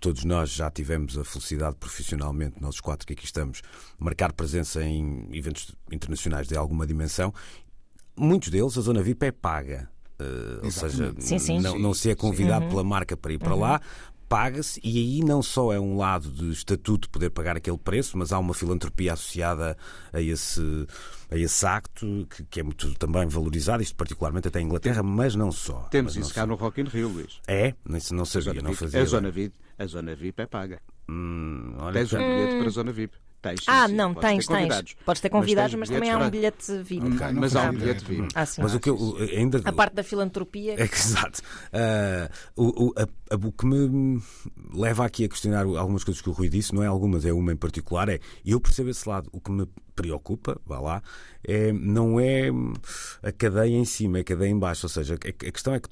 [0.00, 3.62] todos nós já tivemos a felicidade profissionalmente, nós os quatro que aqui estamos,
[3.98, 7.32] marcar presença em eventos internacionais de alguma dimensão.
[8.16, 9.88] Muitos deles, a zona VIP é paga.
[10.18, 11.60] Eh, ou seja, Sim, sim.
[11.60, 13.80] não, não se é convidado pela marca para ir para lá,
[14.28, 18.30] paga-se e aí não só é um lado de estatuto poder pagar aquele preço, mas
[18.32, 19.76] há uma filantropia associada
[20.12, 20.60] a esse,
[21.30, 25.34] a esse acto que, que é muito também valorizado, isto particularmente até em Inglaterra, mas
[25.34, 25.80] não só.
[25.90, 26.46] Temos não isso cá só.
[26.46, 27.40] no Rock in Rio, Luís.
[27.48, 27.74] É?
[27.94, 29.00] Isso não A sabia, não fazia.
[29.00, 30.80] a zona VIP, a zona VIP é paga.
[31.10, 33.16] Hum, olha Tens que- um bilhete para a zona VIP.
[33.42, 33.94] Tens, Ah, sim.
[33.94, 34.96] não, Podes ter tens, tens.
[35.02, 37.06] Podes ter Mas convidados, tens mas, também há um bilhete VIP.
[37.22, 38.04] Ah, não Mas há um bilhete.
[38.04, 38.28] VIP.
[38.34, 38.60] Ah, sim.
[38.60, 39.62] Mas o que eu ainda.
[39.64, 40.74] A parte da filantropia.
[40.74, 41.40] É que, exato.
[41.72, 44.20] Ah, o, o- a- a- o que me
[44.74, 47.50] leva aqui a questionar algumas coisas que o Rui disse, não é algumas, é uma
[47.50, 49.30] em particular, é eu percebo esse lado.
[49.32, 51.02] O que me preocupa, vá lá,
[51.42, 52.50] é, não é
[53.22, 54.84] a cadeia em cima, é a cadeia em baixo.
[54.84, 55.88] Ou seja, a, a questão é que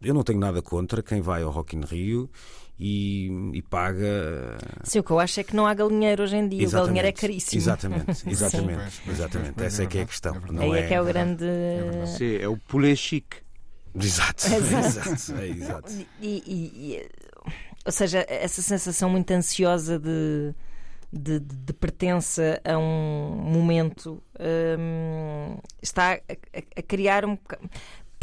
[0.00, 2.30] eu não tenho nada contra quem vai ao Rock in Rio
[2.78, 4.56] e, e paga.
[4.82, 6.66] Sim, o que eu acho é que não há galinheiro hoje em dia.
[6.66, 7.60] O galinheiro é caríssimo.
[7.60, 8.76] Exatamente, exatamente.
[8.76, 9.52] Pois, pois, exatamente.
[9.54, 10.34] pois, Essa é é que é a questão.
[10.34, 11.44] é Aí é que é o grande.
[12.18, 13.36] Sim, é o poulet chic.
[13.94, 15.40] Exato, exato.
[15.40, 15.92] é, exato.
[16.20, 17.08] E, e- e-
[17.86, 20.52] ou seja, essa sensação muito ansiosa de,
[21.12, 27.38] de, de- de pertença a um momento hum, está a, a- a criar um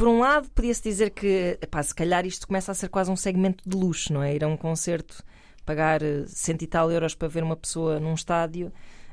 [0.01, 3.63] Por um lado, podia-se dizer que se calhar isto começa a ser quase um segmento
[3.69, 4.33] de luxo, não é?
[4.35, 5.23] Ir a um concerto,
[5.63, 8.69] pagar eh, cento e tal euros para ver uma pessoa num estádio.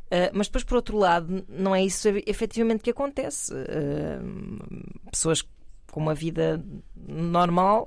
[0.07, 3.53] Uh, mas depois, por outro lado, não é isso efetivamente que acontece.
[3.53, 5.46] Uh, pessoas
[5.92, 6.64] com uma vida
[7.07, 7.87] normal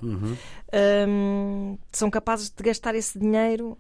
[1.10, 3.80] um, são capazes de gastar esse dinheiro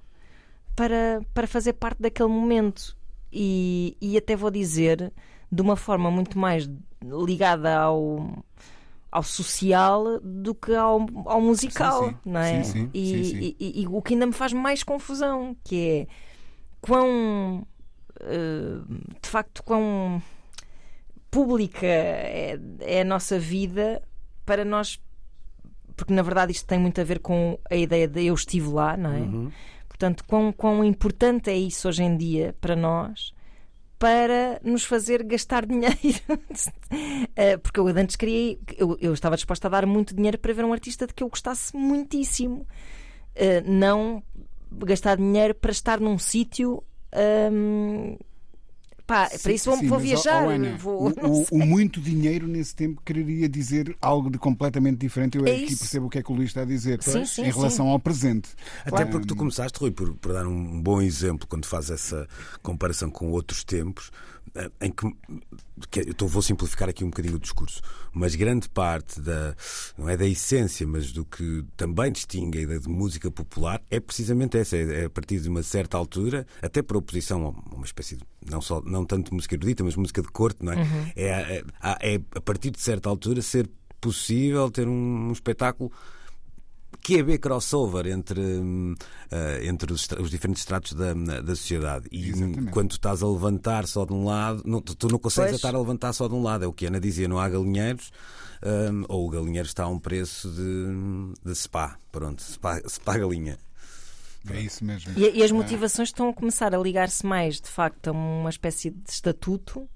[0.75, 2.97] para, para fazer parte daquele momento.
[3.31, 5.13] E, e até vou dizer,
[5.51, 6.67] de uma forma muito mais
[7.03, 8.43] ligada ao,
[9.11, 12.17] ao social do que ao, ao musical, Sim, sim.
[12.25, 12.63] não é?
[12.63, 16.07] Sim, sim, e, sim, e- e- o que ainda me faz mais confusão, que é
[16.79, 17.67] quão
[18.21, 18.79] eh,
[19.21, 20.21] de facto quão
[21.29, 24.01] pública é, é a nossa vida
[24.45, 24.99] para nós
[25.95, 28.97] porque na verdade isto tem muito a ver com a ideia de eu estive lá,
[28.97, 29.51] não é?
[29.87, 33.33] Portanto, quão, quão importante é isso hoje em dia para nós
[34.01, 35.95] para nos fazer gastar dinheiro.
[37.35, 38.57] Eh, Porque eu antes queria.
[38.75, 41.29] Eu, eu estava disposta a dar muito dinheiro para ver um artista de que eu
[41.29, 42.67] gostasse muitíssimo.
[43.35, 44.23] Eh, não
[44.71, 46.83] gastar dinheiro para estar num sítio.
[47.51, 48.17] hum,
[49.11, 50.43] pá, para isso vou, Sim, vou mas, viajar.
[50.45, 55.37] ó, Ana, vou, o, o- muito dinheiro nesse tempo quereria dizer algo de completamente diferente.
[55.37, 55.79] Eu É aqui isso.
[55.79, 57.99] percebo o que é que o Luís está a dizer Sim, sim, em relação ao
[57.99, 58.49] presente.
[58.81, 62.27] Até Claro, porque tu começaste, Rui, por, por dar um bom exemplo quando fazes essa
[62.61, 64.11] comparação com outros tempos,
[64.81, 65.05] em que,
[66.19, 69.55] eu vou simplificar aqui um bocadinho o discurso, mas grande parte da,
[69.97, 73.99] não é da essência, mas do que também distingue a ideia de música popular é
[73.99, 77.85] precisamente essa, é, é a partir de uma certa altura, até por oposição a uma
[77.85, 81.13] espécie de, não, só, não tanto música erudita, mas música de corte, não é?
[81.15, 81.63] É, é,
[82.13, 83.69] é a partir de certa altura ser
[84.01, 85.91] possível ter um espetáculo
[86.99, 88.41] que é B crossover entre,
[89.31, 92.07] eh, entre os, os diferentes estratos da, da sociedade.
[92.11, 92.71] E Exatamente.
[92.71, 95.55] quando tu estás a levantar só de um lado, não- tu não consegues Pois.
[95.59, 96.63] estar a levantar só de um lado.
[96.65, 98.11] É o que a Ana dizia: não há galinheiros,
[98.63, 101.97] hum, ou o galinheiro está a um preço de, de spa.
[102.11, 103.57] Pronto, spa, spa galinha.
[104.49, 105.13] É isso mesmo.
[105.17, 108.89] E, e as motivações estão a começar a ligar-se mais, de facto, a uma espécie
[108.89, 109.87] de estatuto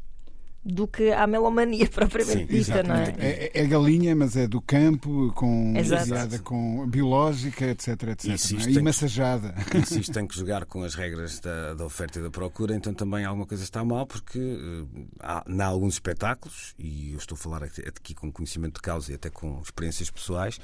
[0.66, 3.14] do que à melomania propriamente Sim, dita, não é?
[3.20, 8.26] É, é galinha, mas é do campo, com baseada com biológica, etc, etc.
[8.26, 8.34] Não é?
[8.34, 9.82] E.
[9.82, 12.76] E se isto tem que jogar com as regras da, da oferta e da procura,
[12.76, 17.36] então também alguma coisa está mal, porque eh, há, há alguns espetáculos, e eu estou
[17.36, 20.60] a falar aqui, aqui com conhecimento de causa e até com experiências pessoais,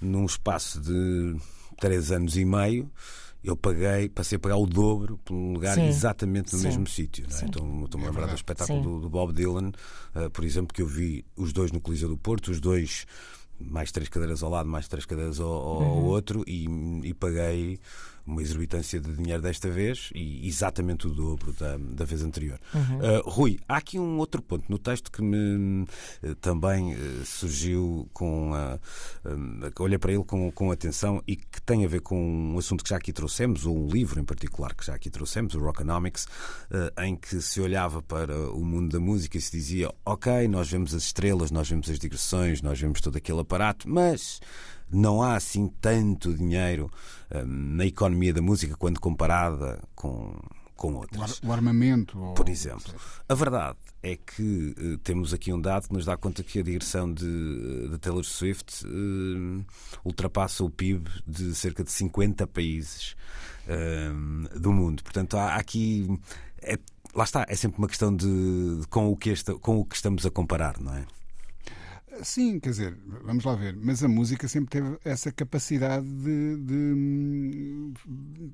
[0.00, 1.36] num espaço de
[1.80, 2.90] três anos e meio.
[3.42, 5.86] Eu paguei, passei a pagar o dobro por um lugar Sim.
[5.88, 6.66] exatamente no Sim.
[6.66, 7.24] mesmo sítio.
[7.24, 7.44] é?
[7.44, 9.70] Então, Estou-me a lembrar do espetáculo do, do Bob Dylan,
[10.14, 13.06] eh, por exemplo, que eu vi os dois no Coliseu do Porto, os dois
[13.60, 16.04] mais três cadeiras ao lado, mais três cadeiras ao, ao- ao Uhum.
[16.04, 16.66] outro, e,
[17.04, 17.78] e paguei
[18.28, 22.60] uma exorbitância de dinheiro desta vez e exatamente o dobro da, da vez anterior.
[22.74, 22.98] Uhum.
[22.98, 25.84] Uh, Rui, há aqui um outro ponto no texto que me
[26.22, 28.52] uh, também uh, surgiu com.
[29.80, 32.90] olhei para ele com, com atenção e que tem a ver com um assunto que
[32.90, 36.26] já aqui trouxemos, ou um livro em particular que já aqui trouxemos, o Rockonomics,
[37.02, 40.94] em que se olhava para o mundo da música e se dizia: Ok, nós vemos
[40.94, 44.40] as estrelas, nós vemos as digressões, nós vemos todo aquele aparato, mas
[44.90, 46.90] não há assim tanto dinheiro
[47.34, 50.34] hum, na economia da música quando comparada com,
[50.76, 51.40] com outras.
[51.42, 52.16] O armamento.
[52.34, 52.94] Por exemplo.
[53.28, 56.62] A verdade é que uh, temos aqui um dado que nos dá conta que a
[56.62, 59.64] digressão de, de Taylor Swift uh,
[60.04, 63.16] ultrapassa o PIB de cerca de 50 países
[63.66, 65.02] uh, do mundo.
[65.02, 66.08] Portanto, há, há aqui.
[66.62, 66.78] É,
[67.14, 69.96] lá está, é sempre uma questão de, de com, o que esta, com o que
[69.96, 71.04] estamos a comparar, não é?
[72.22, 76.74] Sim, quer dizer, vamos lá ver, mas a música sempre teve essa capacidade de, de
[76.74, 77.92] hum,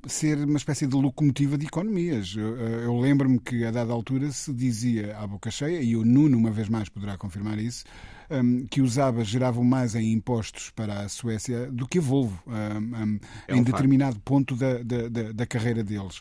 [0.07, 2.35] ser uma espécie de locomotiva de economias.
[2.37, 6.37] Eu, eu lembro-me que a dada altura se dizia à boca cheia, e o Nuno,
[6.37, 7.85] uma vez mais, poderá confirmar isso,
[8.31, 12.42] um, que os ABAs geravam mais em impostos para a Suécia do que a Volvo,
[12.46, 16.20] um, um, é um em determinado ponto da, da, da, da carreira deles.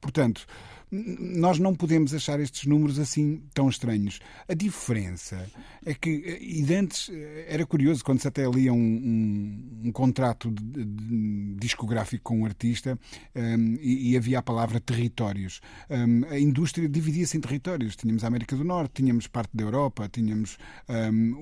[0.00, 0.46] Portanto,
[0.92, 4.20] nós não podemos achar estes números assim tão estranhos.
[4.46, 5.42] A diferença
[5.86, 7.10] é que, e antes
[7.48, 12.44] era curioso, quando se até lia um, um, um contrato de, de, discográfico com um
[12.44, 12.98] artista
[13.34, 15.62] um, e, e, havia a palavra territórios.
[15.88, 17.96] Hum, a indústria dividia-se em territórios.
[17.96, 21.34] Tínhamos a América do Norte, tínhamos parte da Europa, tínhamos hum,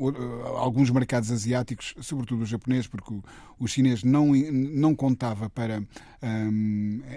[0.56, 3.22] alguns mercados asiáticos, sobretudo o japonês, porque o,
[3.58, 5.82] o chinês não, não contava para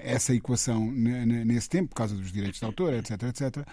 [0.02, 3.68] essa equação nesse tempo, por causa do dos direitos de autor, etc, etc.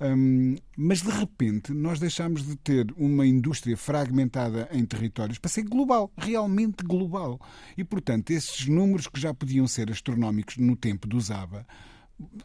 [0.00, 5.64] Um, mas de repente nós deixamos de ter uma indústria fragmentada em territórios para ser
[5.64, 7.40] global, realmente global.
[7.76, 11.66] E portanto, esses números que já podiam ser astronómicos no tempo do Zaba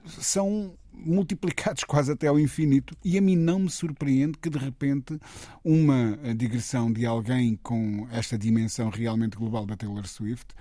[0.06, 2.95] são multiplicados quase até ao infinito.
[3.04, 5.17] E a mim não me surpreende que, de repente,
[5.63, 10.54] uma digressão de alguém com esta dimensão realmente global da Taylor Swift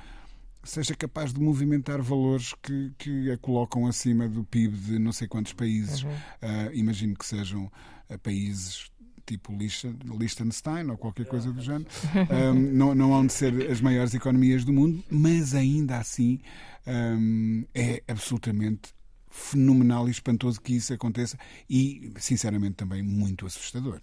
[0.62, 5.26] seja capaz de movimentar valores que, que a colocam acima do PIB de não sei
[5.26, 6.02] quantos países.
[6.02, 6.10] Uhum.
[6.10, 7.70] Uh, imagino que sejam
[8.08, 8.90] uh, países
[9.26, 11.86] tipo Liechtenstein ou qualquer coisa do género.
[12.30, 16.40] Um, não, não hão de ser as maiores economias do mundo, mas ainda assim
[16.86, 18.92] um, é absolutamente
[19.28, 24.00] fenomenal e espantoso que isso aconteça e, sinceramente, também muito assustador.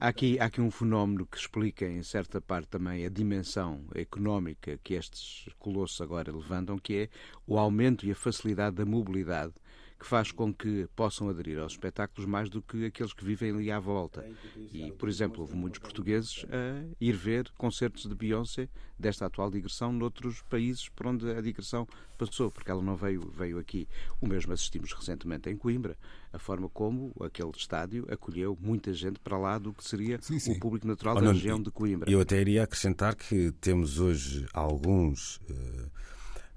[0.00, 4.78] Há aqui, há aqui um fenómeno que explica, em certa parte, também a dimensão económica
[4.82, 7.08] que estes colossos agora levantam, que é
[7.46, 9.54] o aumento e a facilidade da mobilidade
[9.98, 13.70] que faz com que possam aderir aos espetáculos mais do que aqueles que vivem ali
[13.70, 14.28] à volta.
[14.72, 19.92] E, por exemplo, houve muitos portugueses a ir ver concertos de Beyoncé desta atual digressão
[19.92, 21.86] noutros países por onde a digressão
[22.18, 23.88] passou, porque ela não veio, veio aqui.
[24.20, 25.96] O mesmo assistimos recentemente em Coimbra,
[26.32, 30.52] a forma como aquele estádio acolheu muita gente para lá do que seria sim, sim.
[30.52, 32.10] o público natural oh, da não, região de Coimbra.
[32.10, 35.36] Eu até iria acrescentar que temos hoje alguns.
[35.48, 35.95] Uh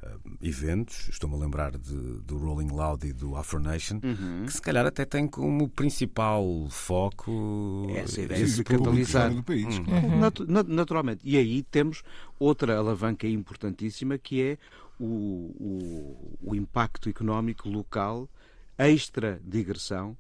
[0.04, 4.46] uh, eventos, estou-me a lembrar de, do Rolling Loud e do Afro Nation, uhum.
[4.46, 9.78] que se calhar até tem como principal foco essa ideia de catalisar do país.
[9.78, 10.20] Uhum.
[10.20, 11.22] Natu naturalmente.
[11.24, 12.04] E aí temos
[12.38, 14.58] outra alavanca importantíssima que é
[15.00, 18.30] o, o, o impacto económico local
[18.78, 20.18] extra digressão,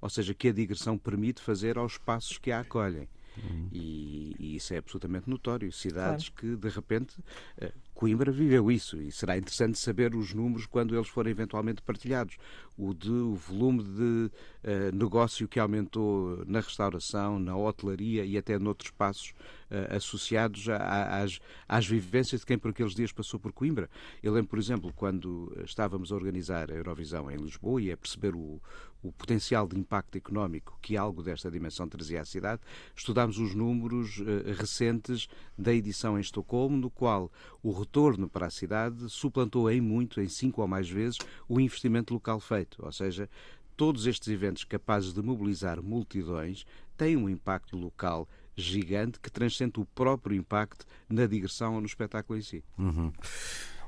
[0.00, 3.08] ou seja, que a digressão permite fazer aos espaços que a acolhem.
[3.36, 3.68] Uhum.
[3.72, 5.72] E, e, isso é absolutamente notório.
[5.72, 6.58] Cidades claro.
[6.58, 11.08] que, de repente, uh, Coimbra viveu isso e será interessante saber os números quando eles
[11.08, 12.36] forem eventualmente partilhados.
[12.76, 14.30] O, de, o volume de
[14.64, 19.34] uh, negócio que aumentou na restauração, na hotelaria e até noutros espaços
[19.70, 23.90] uh, associados a, às, às vivências de quem por aqueles dias passou por Coimbra.
[24.22, 28.34] Eu lembro, por exemplo, quando estávamos a organizar a Eurovisão em Lisboa e a perceber
[28.34, 28.60] o,
[29.02, 32.62] o potencial de impacto económico que algo desta dimensão trazia à cidade,
[32.96, 35.28] estudámos os números uh, recentes
[35.58, 37.30] da edição em Estocolmo, no qual
[37.62, 41.18] o retorno para a cidade suplantou em muito, em cinco ou mais vezes,
[41.48, 42.84] o investimento local feito.
[42.84, 43.28] Ou seja,
[43.76, 46.64] todos estes eventos capazes de mobilizar multidões
[46.96, 52.38] têm um impacto local gigante que transcende o próprio impacto na digressão ou no espetáculo
[52.38, 52.62] em si.
[52.78, 53.12] Uhum.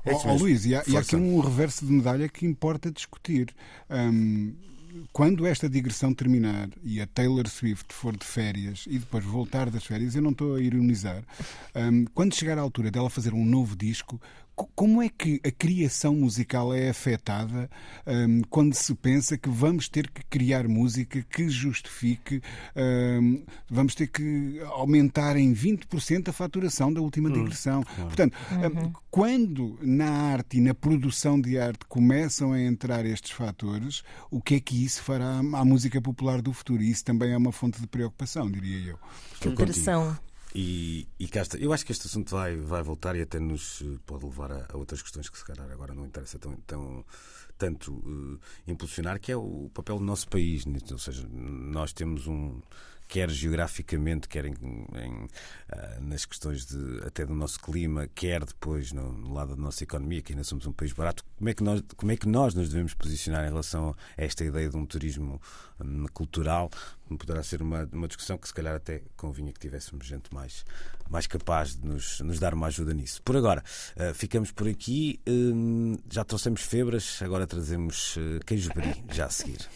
[0.03, 2.91] É oh, oh, Luís, e há, e há, aqui um reverso de medalha que importa
[2.91, 3.55] discutir.
[3.89, 4.53] Um,
[5.11, 9.85] quando esta digressão terminar e a Taylor Swift for de férias e depois voltar das
[9.85, 11.23] férias, eu não estou a ironizar,
[11.75, 14.19] um, quando chegar à altura dela fazer um novo disco,
[14.55, 17.69] como é que a criação musical é afetada
[18.07, 22.41] um, quando se pensa que vamos ter que criar música que justifique,
[22.75, 27.83] um, vamos ter que aumentar em 20% a faturação da última digressão?
[27.83, 28.03] Claro.
[28.03, 28.87] Portanto, uhum.
[28.87, 34.41] um, quando na arte e na produção de arte começam a entrar estes fatores, o
[34.41, 36.81] que é que isso fará à música popular do futuro?
[36.81, 38.99] E isso também é uma fonte de preocupação, diria eu.
[39.51, 40.17] Interação.
[40.57, 41.57] E, e cá está.
[41.57, 44.65] Eu acho que este assunto vai, vai voltar e até nos eh, pode levar a,
[44.71, 47.03] a outras questões que se calhar agora não interessa tão, tão
[47.57, 50.65] tanto uh, impulsionar, que é o papel do nosso país.
[50.91, 52.61] Ou seja, nós temos um
[53.07, 58.91] quer geograficamente, quer em, em, uh, nas questões de, até do nosso clima, quer depois
[58.91, 61.63] no, no, lado da nossa economia, que ainda somos um país barato, como é, que
[61.63, 64.85] nós, como é que nós nos devemos posicionar em relação a esta ideia de um
[64.85, 65.41] turismo
[65.79, 66.69] um, cultural?
[67.19, 70.65] Poderá ser uma, uma discussão que se calhar até convinha que tivéssemos gente mais,
[71.09, 73.21] mais capaz de nos, nos dar uma ajuda nisso.
[73.21, 73.63] Por agora,
[73.95, 75.19] uh, ficamos por aqui.
[75.29, 79.69] Uh, já trouxemos febras, agora trazemos uh, queijo brie, já a seguir.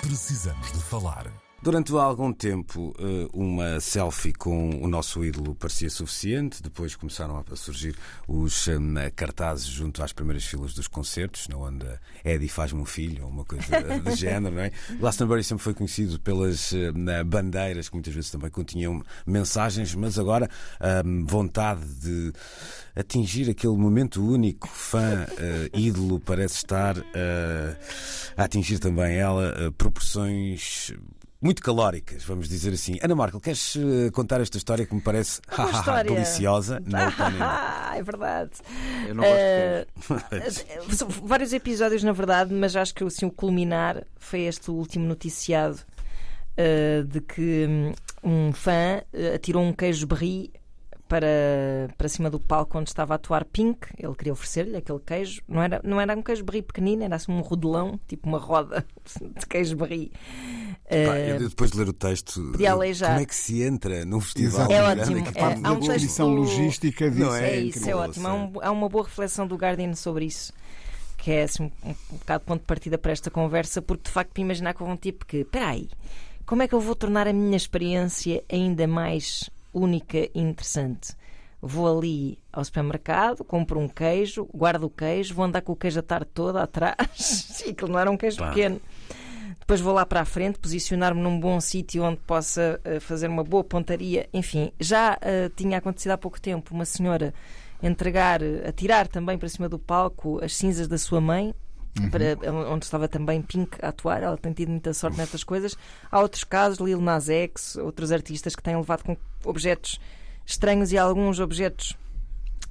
[0.00, 1.43] Precisamos de falar.
[1.64, 6.62] Durante algum tempo, eh, uma selfie com o nosso ídolo parecia suficiente.
[6.62, 7.96] Depois começaram a surgir
[8.28, 13.24] os eh, cartazes junto às primeiras filas dos concertos, na onda Eddie faz-me um filho,
[13.24, 13.64] ou uma coisa
[13.98, 14.72] do género, não é?
[15.00, 20.50] Glastonbury sempre foi conhecido pelas eh, bandeiras, que muitas vezes também continham mensagens, mas agora
[20.78, 22.30] a vontade de
[22.94, 25.26] atingir aquele momento único, fã,
[25.72, 26.94] ídolo, parece estar
[28.36, 30.92] a atingir também ela proporções
[31.40, 32.98] muito calóricas, vamos dizer assim.
[33.02, 35.40] Ana Markel, queres uh, contar esta história que me parece
[35.72, 36.10] história...
[36.10, 36.82] deliciosa?
[36.86, 37.00] Não,
[37.94, 38.52] é verdade.
[39.06, 43.30] Eu não gosto uh, de uh, Vários episódios, na verdade, mas acho que assim, o
[43.30, 45.80] culminar foi este último noticiado
[46.58, 49.02] uh, de que um fã
[49.34, 50.50] atirou um queijo berri
[51.14, 53.86] para, para cima do palco onde estava a atuar Pink.
[53.96, 55.42] Ele queria oferecer-lhe aquele queijo.
[55.46, 58.84] Não era, não era um queijo berri pequenino, era assim um rodelão, tipo uma roda
[59.38, 60.10] de queijo berri.
[60.86, 64.68] uh, depois de ler o texto, como é que se entra num festival?
[64.72, 65.18] É ótimo.
[65.18, 67.24] É, há uma descrição logística disso.
[67.24, 68.26] Não é, é isso, é ótimo.
[68.26, 70.52] Há, um, há, uma boa reflexão do Guardian sobre isso.
[71.16, 74.10] Que é assim, um, um bocado de ponto de partida para esta conversa, porque de
[74.10, 75.88] facto imaginar com um tipo que, espera aí,
[76.44, 81.14] como é que eu vou tornar a minha experiência ainda mais única e interessante.
[81.60, 85.98] Vou ali ao supermercado, compro um queijo, guardo o queijo, vou andar com o queijo
[85.98, 87.62] a tarde toda atrás.
[87.66, 88.48] e aquilo não era um queijo Pá.
[88.50, 88.80] pequeno.
[89.58, 93.42] Depois vou lá para a frente, posicionar-me num bom sítio onde possa uh, fazer uma
[93.42, 94.28] boa pontaria.
[94.30, 97.32] Enfim, já uh, tinha acontecido há pouco tempo uma senhora
[97.82, 101.54] entregar, uh, atirar também para cima do palco as cinzas da sua mãe,
[101.98, 102.10] Uhum.
[102.10, 104.22] Para, onde estava também Pink a atuar.
[104.22, 105.76] Ela tem tido muita sorte nestas coisas.
[106.10, 110.00] Há outros casos, Lil Nas X, outros artistas que têm levado com objetos
[110.44, 111.96] estranhos e alguns objetos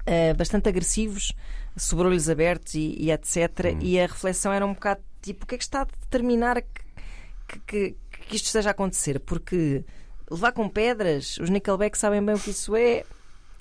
[0.02, 1.34] uh, bastante agressivos,
[1.78, 3.74] sobrolhos abertos e, e etc.
[3.74, 3.80] Uhum.
[3.82, 7.60] E a reflexão era um bocado tipo: o que é que está a determinar que,
[7.66, 7.96] que,
[8.28, 9.20] que isto esteja a acontecer?
[9.22, 9.86] Porque
[10.30, 13.04] levar com pedras, os Nickelback sabem bem o que isso é.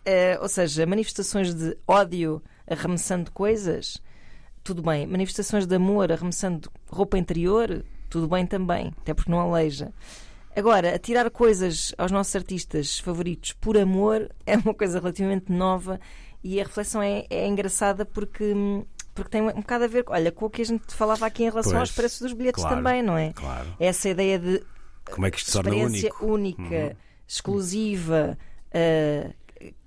[0.04, 4.02] Uh, ou seja, manifestações de ódio arremessando coisas
[4.62, 5.06] tudo bem.
[5.06, 9.92] Manifestações de amor arremessando roupa interior, tudo bem também, até porque não aleija.
[10.54, 15.98] Agora, atirar coisas aos nossos artistas favoritos por amor é uma coisa relativamente nova
[16.44, 18.54] e a reflexão é, é engraçada porque,
[19.14, 21.48] porque tem um bocado a ver olha, com o que a gente falava aqui em
[21.48, 23.32] relação pois, aos preços dos bilhetes claro, também, não é?
[23.32, 23.74] Claro.
[23.80, 24.62] Essa ideia de
[25.10, 26.26] como é que isto único?
[26.26, 26.96] única, uhum.
[27.26, 28.38] exclusiva,
[28.68, 29.34] uh,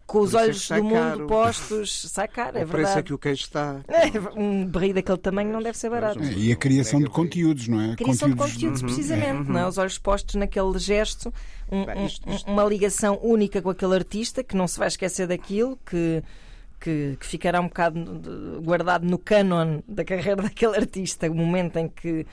[0.06, 1.28] com os é olhos do mundo caro.
[1.28, 2.84] postos, sai caro, é o verdade.
[2.84, 3.82] preço é que o queijo está.
[3.88, 6.22] É, um barril daquele tamanho não deve ser barato.
[6.22, 7.93] É, e a criação de conteúdos, não é?
[7.93, 8.51] A criação conteúdos...
[8.51, 9.53] de conteúdos, uhum, precisamente, uhum.
[9.53, 9.68] não é?
[9.68, 11.34] Os olhos postos naquele gesto,
[11.72, 12.51] um, Bem, isto, isto...
[12.51, 16.24] uma ligação única com aquele artista que não se vai esquecer daquilo, que.
[16.78, 21.88] Que, que ficará um bocado guardado no canon da carreira daquele artista, o momento em
[21.88, 22.28] que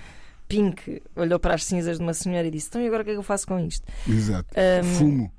[0.46, 3.12] Pink olhou para as cinzas de uma senhora e disse: Então, e agora o que
[3.12, 3.86] é que eu faço com isto?
[4.06, 4.48] Exato.
[4.54, 5.32] Um, Fumo.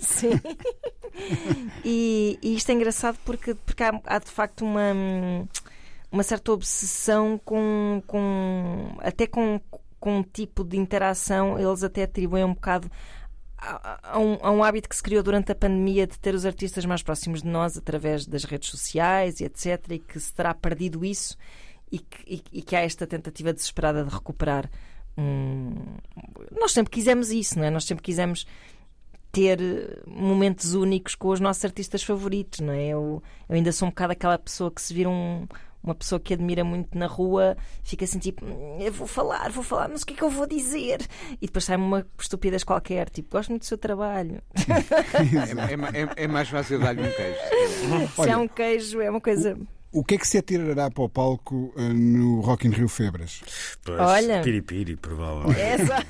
[0.00, 0.40] Sim.
[1.84, 4.92] E, e, isto é engraçado porque, porque há, há, de facto uma,
[6.10, 9.60] uma certa obsessão com, com até com,
[9.98, 12.90] com um tipo de interação, eles até atribuem um bocado
[13.60, 17.02] a, um, um hábito que se criou durante a pandemia de ter os artistas mais
[17.02, 19.84] próximos de nós através das redes sociais e etc.
[19.90, 21.36] e que se terá perdido isso
[21.92, 24.70] e que, e, e que há esta tentativa desesperada de recuperar.
[25.18, 25.74] Um...
[26.58, 27.70] Nós sempre quisemos isso, não é?
[27.70, 28.46] Nós sempre quisemos
[29.32, 32.88] ter momentos únicos com os nossos artistas favoritos, não é?
[32.88, 35.46] Eu, eu ainda sou um bocado aquela pessoa que se vira um,
[35.82, 39.62] uma pessoa que admira muito na rua fica assim tipo, "Hum, eu vou falar, vou
[39.64, 41.00] falar, mas o que é que eu vou dizer?
[41.40, 44.42] E depois sai uma estupidez qualquer, tipo, gosto muito do seu trabalho.
[45.14, 48.14] É, é é- é mais fácil dar-lhe um queijo.
[48.22, 49.54] Se é um queijo, é uma coisa.
[49.54, 53.42] O que é que se atirará para o palco eh, no Rock in Rio Febras?
[53.84, 54.40] Pois, Olha.
[54.40, 55.60] Piripiri, provavelmente.
[55.60, 56.06] Essa.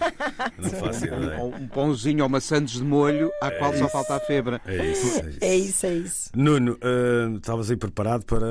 [0.59, 1.43] Não faço ideia.
[1.43, 4.61] Um, um pãozinho ou maçãs de molho, à qual só falta a febra.
[4.67, 5.07] É isso.
[5.21, 5.39] É isso.
[5.41, 6.31] É isso, é isso.
[6.35, 8.47] Nuno, ah, estavas aí preparado para,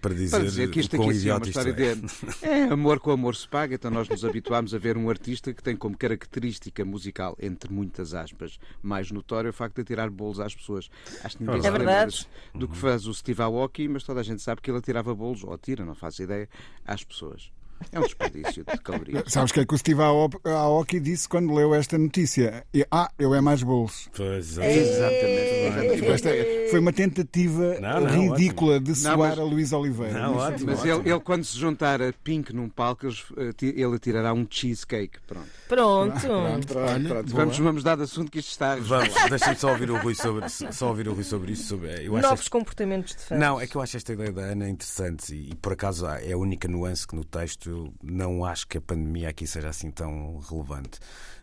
[0.00, 1.72] para dizer, Para dizer que isto o aqui sim é uma história é.
[1.72, 2.06] de
[2.42, 5.62] é, amor com amor se paga, então nós nos habituámos a ver um artista que
[5.62, 10.54] tem como característica musical, entre muitas aspas, mais notória o facto de tirar bolos às
[10.54, 10.90] pessoas.
[11.22, 12.28] Acho que ninguém É se verdade.
[12.54, 15.44] do que faz o Steve Aoki, mas toda a gente sabe que ele atirava bolos,
[15.44, 16.48] ou atira, não faço ideia,
[16.84, 17.50] às pessoas.
[17.92, 19.24] É um desperdício de calorias.
[19.28, 22.64] Sabes o que é que o Steve Aoki- Aoki disse quando leu esta notícia?
[22.90, 24.08] Ah, eu é mais bolos.
[24.16, 24.76] Pois, É.
[24.76, 25.96] Exatamente.
[26.00, 26.30] Tipo, esta
[26.70, 30.12] foi uma tentativa Não, não, ridícula de soar mas- a Luís Oliveira.
[30.20, 30.70] Não, Mas- ótimo.
[30.70, 35.18] Mas ele, ele, quando se juntar a Pink num palco, eh, ele atirará um cheesecake.
[35.26, 35.46] Pronto.
[35.68, 36.20] Pronto.
[36.20, 37.22] Pronto, Pronto, boa.
[37.24, 38.76] vamos, vamos dar de assunto que isto está.
[38.76, 41.64] Vamos, deixa-me só ouvir o Rui sobre, só ouvir o Rui sobre isso.
[41.68, 43.38] Sobre, eu acho Novos comportamentos de fãs.
[43.38, 46.32] Não, é que eu acho esta ideia da Ana interessante e, e, por acaso é
[46.32, 49.90] a única nuance que no texto eu não acho que a pandemia aqui seja assim
[49.90, 50.98] tão relevante.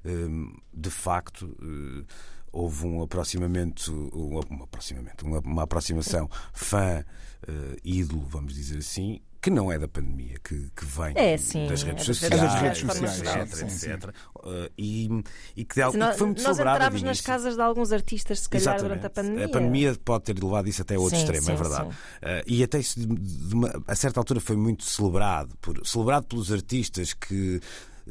[0.06, 2.06] Hum, de facto, eh,
[2.52, 9.22] houve um aproximamento, um, um aproximamento, uma, uma aproximação fã-ídolo, vamos dizer assim.
[9.42, 12.42] Que não é da pandemia, que, que vem É, sim, das é redes das sociais,
[12.42, 14.10] É das redes etc, sociais, sim, etc.
[14.46, 15.24] Eh, e,
[15.56, 17.92] e que, de Se e nós, que foi muito nós entrávamos nas casas de alguns
[17.92, 18.88] artistas, se calhar, Exatamente.
[18.88, 19.46] durante a pandemia.
[19.46, 21.90] A pandemia pode ter levado isso até a outro Sim, extremo, sim, é verdade.
[21.90, 21.96] sim.
[22.22, 25.56] Eh, e até isso, de, de uma- a certa altura, foi muito celebrado.
[25.60, 27.60] Por, celebrado pelos artistas que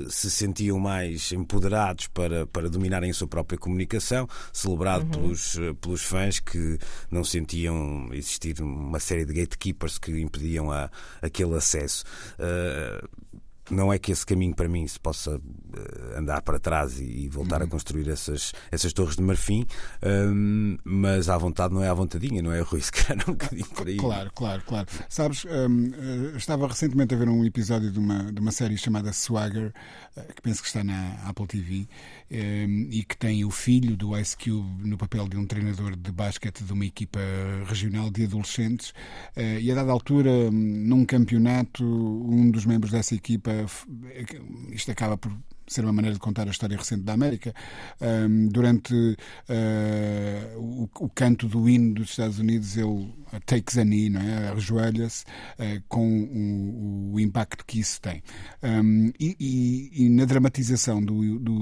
[0.08, 5.10] se sentiam mais empoderados para, para dominarem a sua própria comunicação, celebrado Uhum.
[5.10, 6.78] pelos, eh, pelos fãs que
[7.10, 10.90] não sentiam existir uma série de gatekeepers que impediam a,
[11.22, 12.04] aquele acesso.
[12.38, 13.02] Eh,
[13.70, 15.40] não é que esse caminho para mim se possa
[15.76, 19.66] eh, andar para trás e, voltar a construir essas, essas torres de marfim,
[20.04, 22.80] hum, mas à vontade não é à vontadinha, não é, Rui?
[22.80, 23.96] Se calhar um bocadinho por aí.
[23.96, 24.88] Claro, claro, claro.
[25.08, 29.12] Sabes, hum, eh, estava recentemente a ver um episódio de uma, de uma série chamada
[29.12, 29.72] Swagger,
[30.16, 31.88] eh, que penso que está na Apple TV,
[32.30, 36.62] e que tem o filho do Ice Cube no papel de um treinador de basquete
[36.62, 37.18] de uma equipa
[37.66, 38.94] regional de adolescentes.
[39.34, 44.24] eh, E a dada altura, hum, num campeonato, um dos membros dessa equipa, eh,
[44.72, 45.32] isto acaba por
[45.72, 47.54] ser uma maneira de contar a história recente da América.
[48.00, 49.16] Hum, durante
[49.48, 53.12] eh, o, o canto do hino dos Estados Unidos, ele
[53.46, 54.48] takes a knee, não é?
[54.48, 55.24] ajoelha-se
[55.58, 58.22] eh, com o, o impacto que isso tem.
[58.62, 61.54] Hum, e, e- e na dramatização do, do,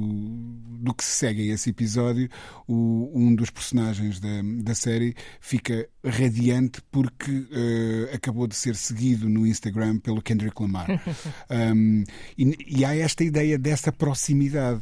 [0.81, 2.29] do que se segue a esse episódio,
[2.67, 4.29] o- um dos personagens da,
[4.63, 10.87] da série fica radiante porque eh, acabou de ser seguido no Instagram pelo Kendrick Lamar.
[11.51, 12.05] Um,
[12.37, 14.81] e, e há esta ideia dessa proximidade.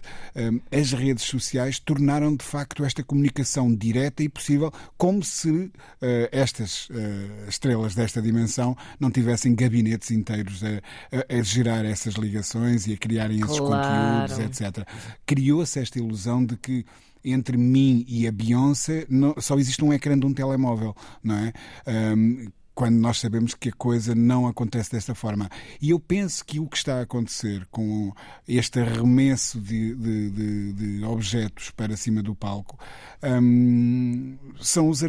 [0.71, 5.71] As redes sociais tornaram de facto esta comunicação direta e possível, como se
[6.03, 10.69] eh, estas eh, estrelas desta dimensão não tivessem gabinetes inteiros a,
[11.17, 14.27] a- a gerar essas ligações e a criarem esses Claro.
[14.29, 14.87] conteúdos, etc.
[15.25, 16.85] Criou-se esta ilusão de que
[17.25, 20.95] entre mim e a Beyoncé não- só existe um ecrã de um telemóvel,
[21.25, 21.53] não é?
[22.14, 22.47] Um,
[22.77, 25.49] quando nós sabemos que a coisa não acontece desta forma.
[25.81, 28.12] E eu penso que o que está a acontecer com
[28.47, 32.79] este arremesso de, de- de- de objetos para cima do palco
[33.24, 35.03] hum, são os,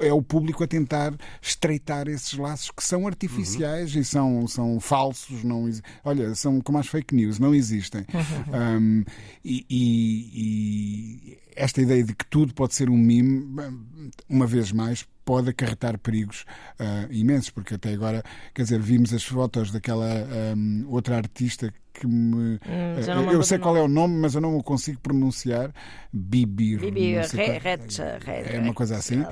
[0.00, 5.42] é o público a tentar estreitar esses laços que são artificiais e são, são falsos.
[5.42, 5.68] Não,
[6.04, 8.06] olha, são como as fake news, não existem.
[8.52, 9.04] Hum,
[9.44, 13.80] e, e- e esta ideia de que tudo pode ser um mime, bem,
[14.28, 16.44] uma vez mais, pode acarretar perigos
[16.78, 18.22] ah, imensos, porque até agora,
[18.54, 21.72] quer dizer, vimos as fotos daquela hum, outra artista
[22.02, 22.54] que me.
[22.54, 25.72] Hum, eh, eu lembro sei qual é o nome, mas eu não o consigo pronunciar.
[26.12, 26.76] Bibi.
[26.76, 29.22] Bibi, não sei Re- qual- Retcha, Re- É uma coisa assim.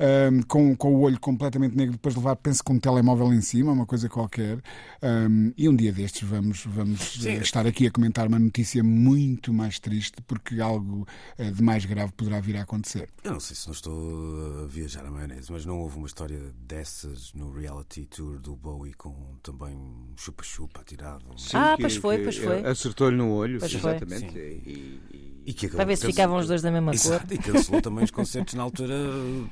[0.00, 3.40] Um, com, com o olho completamente negro, depois de levar, penso, com um telemóvel em
[3.42, 4.58] cima, uma coisa qualquer.
[5.02, 9.52] Um, e um dia destes vamos, vamos eh, estar aqui a comentar uma notícia muito
[9.52, 11.06] mais triste, porque algo
[11.36, 13.10] eh, de mais grave poderá vir a acontecer.
[13.22, 16.40] Eu não sei se não estou a viajar a maionese, mas não houve uma história
[16.66, 21.24] dessas no reality tour do Bowie com também um chupa-chupa atirado.
[21.36, 22.66] Sim, Ah, que- pois foi, que pois foi.
[22.66, 23.90] Acertou-lhe no olho, Pois foi.
[23.90, 24.38] exatamente.
[24.38, 26.94] E- e- E que Para ver se ficavam os dois da mesma cor.
[26.94, 28.94] Exato, e cancelou também os concertos na altura.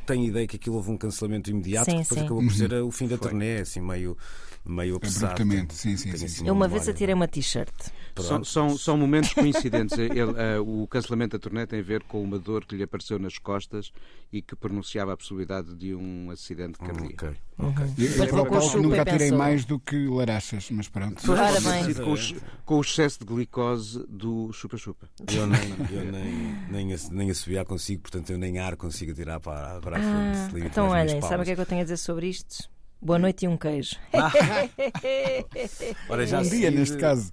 [0.06, 2.24] Tenho ideia que aquilo houve um cancelamento imediato, Sim, que depois sim.
[2.26, 4.16] acabou por ser o fim da turnê, assim, meio,
[4.64, 5.32] meio apressado.
[5.32, 6.42] Abruptamente, sim, sim, sim, assim sim.
[6.42, 7.72] uma Eu uma vez atirei uma t-shirt.
[8.18, 9.96] São, são, são, momentos coincidentes.
[9.98, 13.18] Ele, uh, o cancelamento da turnê tem a ver com uma dor que lhe apareceu
[13.18, 13.92] nas costas
[14.32, 17.26] e que pronunciava a possibilidade de um acidente Hum, cardíaco.
[17.26, 17.36] ok.
[17.58, 17.84] Ok.
[17.98, 19.38] Eu, Mas eu, o chupa nunca tirei pensou.
[19.38, 21.20] mais do que larachas, mas pronto.
[21.20, 22.14] Sido com,
[22.64, 25.08] com o excesso de glicose do chupa-chupa.
[25.30, 25.60] Eu nem,
[25.92, 30.00] eu nem, nem, nem assobiar consigo, portanto eu nem ar consigo tirar para, para a
[30.00, 30.54] Ah, frente.
[30.54, 32.68] Limito então olhem, sabe o que é que eu tenho a dizer sobre isto?
[33.02, 33.96] Boa noite e um queijo.
[36.08, 37.30] Ora, já a dia, neste caso.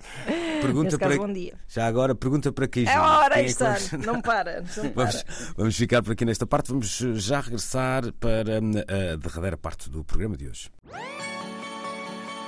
[0.61, 1.27] Pergunta Neste caso, para...
[1.27, 1.53] bom dia.
[1.67, 3.73] Já agora, pergunta para quem É hora, Quem é que está.
[3.73, 4.61] vamos- Não para.
[4.77, 5.05] Não para.
[5.11, 5.25] Vamos,
[5.57, 6.69] vamos ficar por aqui nesta parte.
[6.69, 10.71] Vamos já regressar para hum, a derradeira parte do programa de hoje.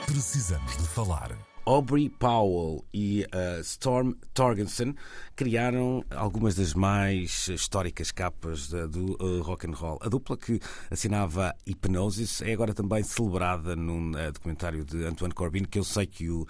[0.05, 1.48] Precisamos de falar.
[1.69, 4.95] Aubrey Powell e uh, Storm Torgensen
[5.35, 9.99] criaram algumas das mais históricas capas da- do uh, rock and roll.
[10.01, 10.59] A dupla que
[10.89, 16.07] assinava Hypnosis é agora também celebrada num uh, documentário de Antoine Corbin que eu sei
[16.07, 16.47] que o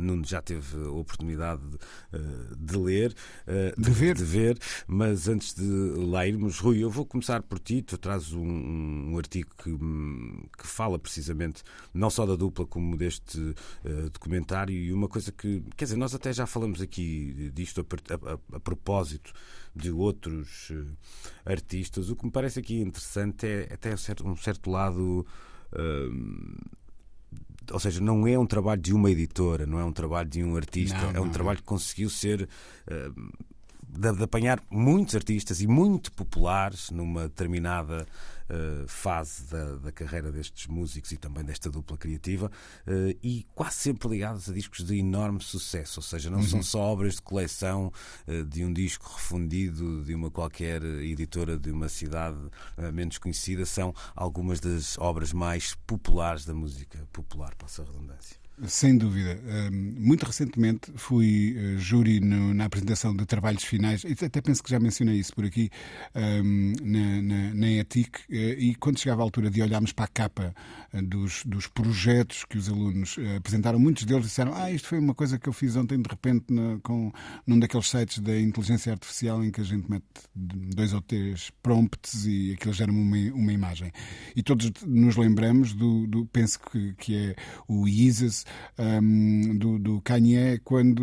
[0.00, 3.14] Nuno já teve a oportunidade de, de ler,
[3.46, 4.14] uh, De ver.
[4.16, 5.66] de ver, mas antes de
[5.98, 7.82] lá irmos, Rui, eu vou começar por ti.
[7.82, 11.62] Tu trazes um, um artigo que, hum, que fala precisamente
[11.92, 13.54] não só da dupla como deste
[13.84, 14.08] eh,
[14.66, 18.56] documentário e uma coisa que, quer dizer, nós até já falamos aqui disto a, a-
[18.56, 19.32] a- propósito
[19.74, 22.10] de outros eh, artistas.
[22.10, 25.26] O que me parece aqui interessante é até um certo, um certo lado.
[25.76, 26.56] hum,
[27.70, 30.56] ou seja, não é um trabalho de uma editora, não é um trabalho de um
[30.56, 31.32] artista, Não, é um não.
[31.32, 32.48] trabalho que conseguiu ser
[32.88, 33.10] eh,
[33.88, 38.06] de, de apanhar muitos artistas e muito populares numa determinada
[38.52, 42.50] eh, fase da, da carreira destes músicos e também desta dupla criativa
[42.86, 46.80] eh, e quase sempre ligados a discos de enorme sucesso, ou seja, não são só
[46.80, 47.90] obras de coleção
[48.26, 52.38] eh, de um disco refundido de uma qualquer editora de uma cidade
[52.92, 58.41] menos conhecida, são algumas das obras mais populares da música popular, passa a redundância.
[58.64, 59.40] Sem dúvida.
[59.72, 64.78] Muito recentemente fui uh, júri no- na apresentação de trabalhos finais, até penso que já
[64.78, 65.68] mencionei isso por aqui,
[66.14, 70.54] na, na, na ETIC, uh, e quando chegava a altura de olharmos para a capa
[70.94, 75.14] uh, dos, dos projetos que os alunos apresentaram, muitos deles disseram: Ah, isto foi uma
[75.14, 77.10] coisa que eu fiz ontem de repente na- com,
[77.44, 80.04] num daqueles sites da inteligência artificial em que a gente mete
[80.36, 83.90] dois ou três prompts e aquilo gera uma, uma imagem.
[84.36, 87.34] E todos nos lembramos do, do penso que, que é
[87.66, 88.44] o Yeezus
[88.78, 91.02] um, do, do Kanye, quando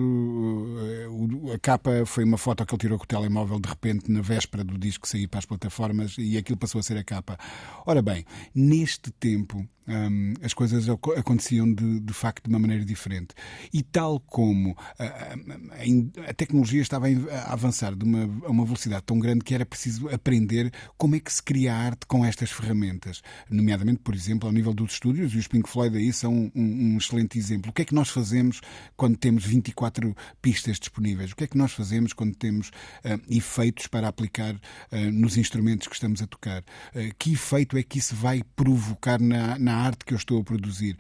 [1.09, 4.21] o- a capa foi uma foto que ele tirou com o telemóvel de repente na
[4.21, 7.37] véspera do disco sair para as plataformas e aquilo passou a ser a capa.
[7.85, 12.83] Ora bem, neste tempo hum, as coisas aco- aconteciam de, de facto de uma maneira
[12.85, 13.33] diferente.
[13.73, 15.35] E tal como a, a-
[15.79, 19.53] a in- a tecnologia estava a avançar de uma, a uma velocidade tão grande que
[19.53, 23.21] era preciso aprender como é que se cria arte com estas ferramentas.
[23.49, 26.97] Nomeadamente, por exemplo, ao nível dos estúdios, e os Pink Floyd aí são um, um
[26.97, 27.71] excelente exemplo.
[27.71, 28.61] O que é que nós fazemos
[28.95, 31.31] quando temos 24 pistas disponíveis?
[31.31, 32.71] O que é que nós fazemos quando temos
[33.03, 34.59] ah, efeitos para aplicar
[34.91, 36.63] ah, nos instrumentos que estamos a tocar?
[36.95, 40.43] Ah, que efeito é que isso vai provocar na, na arte que eu estou a
[40.43, 40.97] produzir?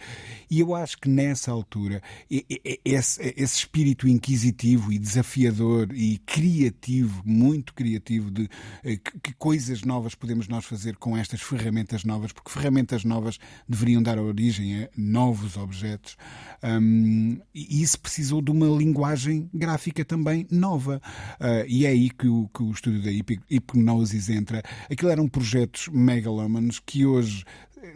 [0.49, 7.73] E eu acho que nessa altura esse, esse espírito inquisitivo e desafiador e criativo, muito
[7.73, 8.49] criativo, de
[8.83, 13.39] eh, que, que coisas novas podemos nós fazer com estas ferramentas novas, porque ferramentas novas
[13.67, 16.17] deveriam dar origem a novos objetos.
[16.63, 21.01] Hum, e isso precisou de uma linguagem gráfica também nova.
[21.39, 24.61] Ah, e é aí que o, que o estúdio da Hip- Hipgnosis entra.
[24.89, 27.43] Aquilo eram projetos megalómanos que hoje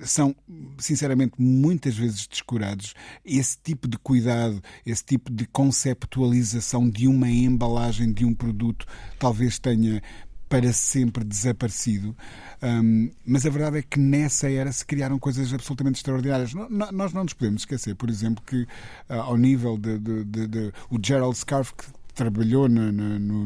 [0.02, 0.34] são,
[0.78, 2.94] sinceramente, muitas vezes descurados.
[3.24, 8.86] Esse tipo de cuidado, esse tipo de conceptualização de uma embalagem de um produto,
[9.20, 10.02] talvez tenha
[10.54, 12.16] para sempre desaparecido.
[12.62, 16.54] Um, mas a verdade é que nessa era se criaram coisas absolutamente extraordinárias.
[16.54, 18.68] Nós não nos podemos esquecer, por exemplo, que
[19.10, 22.92] ah, ao nível de, de- de- de- o Gerald Scarfe que trabalhou no-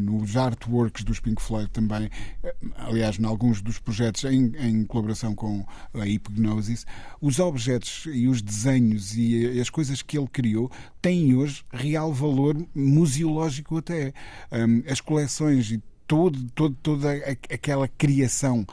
[0.01, 2.09] nos artworks dos Pink Floyd também,
[2.43, 6.85] eh, aliás, em alguns dos projetos em, em colaboração com a Hipgnosis,
[7.21, 10.69] os objetos e os desenhos e as coisas que ele criou
[11.01, 14.13] têm hoje real valor museológico até.
[14.51, 17.11] Um, as coleções e todo, todo, toda
[17.51, 18.65] aquela criação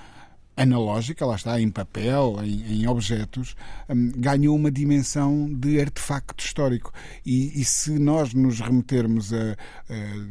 [0.57, 3.57] analógica, lá está, em papel, em, em objetos,
[3.89, 6.93] hum, ganhou uma dimensão de artefacto histórico.
[7.25, 9.57] E, e se nós nos remetermos a, a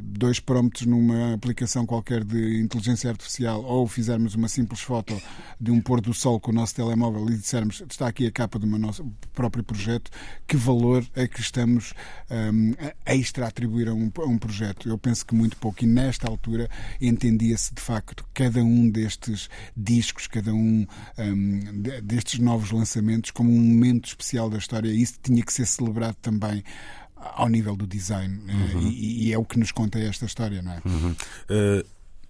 [0.01, 5.19] dois prompts numa aplicação qualquer de inteligência artificial ou fizermos uma simples foto
[5.59, 8.57] de um pôr do sol com o nosso telemóvel e dissermos está aqui a capa
[8.59, 10.11] do nosso próprio projeto,
[10.47, 11.93] que valor é que estamos
[12.29, 12.73] hum,
[13.05, 14.87] a extra atribuir a um, a um projeto?
[14.87, 15.83] Eu penso que muito pouco.
[15.83, 16.69] E nesta altura
[16.99, 20.85] entendia-se de facto cada um destes discos, cada um
[21.81, 24.89] de- destes novos lançamentos como um momento especial da história.
[24.89, 26.63] E isso tinha que ser celebrado também
[27.15, 28.37] ao nível do design.
[28.37, 30.81] Uh, e, e, é o que nos conta esta história, não é?
[30.85, 31.11] Uhum.
[31.11, 31.85] Uh,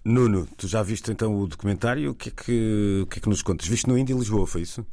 [0.06, 2.12] Nuno, tu já viste então o documentário?
[2.12, 3.68] O que é que, o que, é que nos contas?
[3.68, 4.86] Viste no Indie Lisboa, foi isso?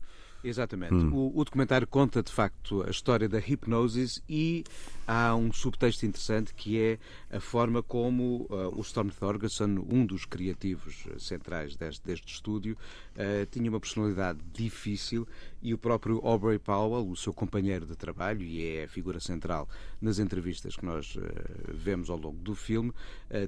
[0.43, 0.95] Exatamente.
[0.95, 1.13] Hum.
[1.13, 4.65] O, o, documentário conta de facto a história da hipnose e
[5.07, 6.99] há um subtexto interessante que é
[7.31, 12.77] a forma como uh, o Storm Thorgerson, um dos criativos centrais deste, deste estúdio,
[13.17, 15.27] uh, tinha uma personalidade difícil
[15.63, 19.69] e o próprio Aubrey Powell, o seu companheiro de trabalho e é a figura central
[20.01, 21.21] nas entrevistas que nós uh,
[21.69, 22.93] vemos ao longo do filme,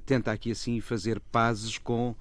[0.05, 2.15] tenta aqui assim fazer pazes com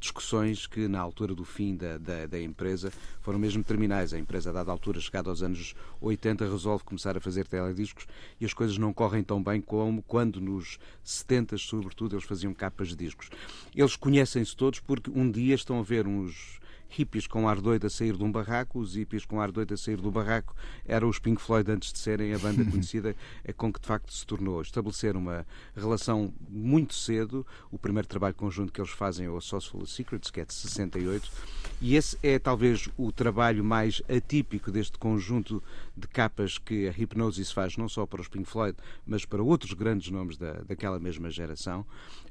[0.00, 4.12] discussões que na altura do fim da, da, da empresa foram mesmo terminais.
[4.12, 5.74] A empresa, a dada altura, chegada aos anos
[6.04, 8.06] 80, resolve começar a fazer telediscos
[8.40, 12.88] e as coisas não correm tão bem como quando nos 70, sobretudo, eles faziam capas
[12.88, 13.30] de discos.
[13.74, 16.60] Eles conhecem-se todos porque um dia estão a ver uns
[16.96, 19.76] hippies com ar doido a sair de um barraco, os hippies com ar doido a
[19.76, 20.54] sair do barraco
[20.86, 24.12] eram os Pink Floyd antes de serem a banda conhecida é com que de facto
[24.12, 24.62] se tornou.
[24.62, 29.94] Estabelecer uma relação muito cedo, o primeiro trabalho conjunto que eles fazem é o Socialist
[29.94, 31.30] Secrets, que é de 68,
[31.80, 35.62] e esse é talvez o trabalho mais atípico deste conjunto
[35.96, 38.76] de capas que a Hypnosis faz, não só para os Pink Floyd,
[39.06, 41.84] mas para outros grandes nomes da, daquela mesma geração,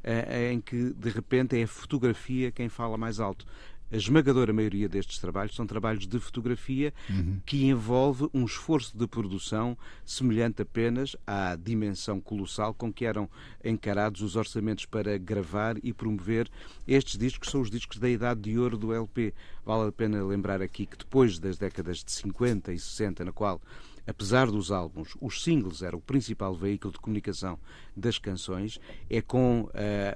[0.04, 3.46] eh, em que de repente é a fotografia quem fala mais alto
[3.94, 7.40] a esmagadora maioria destes trabalhos são trabalhos de fotografia uhum.
[7.46, 13.30] que envolve um esforço de produção semelhante apenas à dimensão colossal com que eram
[13.64, 16.50] encarados os orçamentos para gravar e promover
[16.88, 19.32] estes discos, são os discos da idade de ouro do LP.
[19.64, 23.62] Vale a pena lembrar aqui que depois das décadas de 50 e 60, na qual
[24.06, 27.58] apesar dos álbuns, os singles eram o principal veículo de comunicação
[27.96, 28.80] das canções,
[29.10, 29.72] é com uh,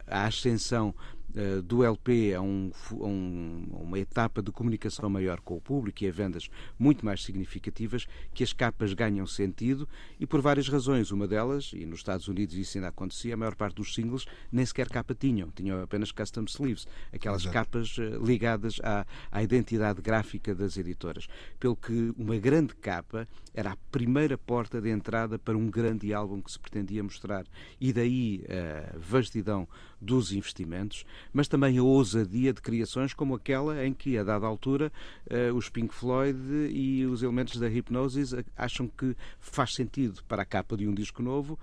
[0.08, 0.94] a ascensão
[1.38, 6.08] eh, do LP a, um, um, uma etapa de comunicação maior com o público e
[6.08, 9.88] a vendas muito mais significativas, que as capas ganham sentido
[10.20, 11.12] e por várias razões.
[11.12, 14.66] Uma delas, e nos Estados Unidos isso ainda acontecia, a maior parte dos singles nem
[14.66, 17.54] sequer capa tinham, tinham apenas custom sleeves, aquelas Exato.
[17.54, 21.28] capas uh, ligadas à, à identidade gráfica das editoras.
[21.60, 26.42] Pelo que uma grande capa era a primeira porta de entrada para um grande álbum
[26.42, 27.46] que se pretendia mostrar.
[27.80, 29.68] E daí a vastidão
[30.00, 34.92] dos investimentos, mas também a ousadia de criações como aquela em que, a dada altura,
[35.30, 36.38] eh, os Pink Floyd
[36.72, 41.22] e os elementos da hipnose acham que faz sentido para a capa de um disco
[41.22, 41.58] novo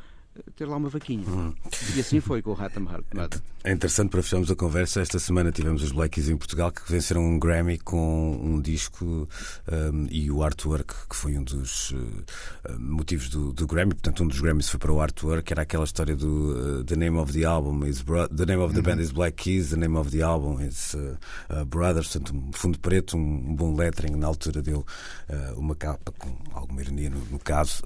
[0.57, 1.25] ter lá uma vaquinha.
[1.29, 1.53] Hum.
[1.95, 5.01] E assim foi com o Ratam Heart É interessante para fecharmos a conversa.
[5.01, 9.29] Esta semana tivemos os Blackies em Portugal que venceram um Grammy com um disco
[9.71, 12.25] um, e o artwork, que foi um dos uh,
[12.79, 13.95] motivos do, do, Grammy.
[13.95, 17.17] Portanto, um dos Grammys foi para o artwork, era aquela história do uh, The name
[17.17, 20.11] of the album is The name of the band is Black Keys, the name of
[20.11, 22.09] the album is uh, Brothers.
[22.09, 24.17] Portanto, um fundo preto, um, um bom lettering.
[24.17, 24.85] Na altura deu
[25.57, 27.83] uma capa com alguma ironia no, no caso.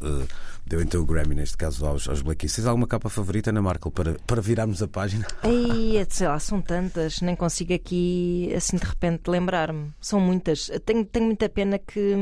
[0.67, 2.47] deu então o Grammy, neste caso, aos, aos Black aqui.
[2.47, 5.27] Tens alguma capa favorita, Ana Markel, para, para virarmos a página?
[5.43, 9.91] Ei, sei lá, são tantas, nem consigo aqui, assim, de repente, lembrar-me.
[10.01, 10.71] São muitas.
[10.87, 12.15] Tenho, tenho muita pena que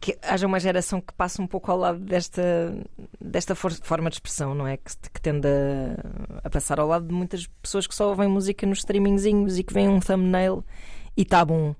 [0.00, 2.40] que haja uma geração que passe um pouco ao lado desta,
[3.20, 4.76] desta forma de expressão, não é?
[4.76, 8.64] Que, que tende a, a, passar ao lado de muitas pessoas que só ouvem música
[8.64, 10.64] nos streamingzinhos e que veem um thumbnail
[11.16, 11.74] e está bom.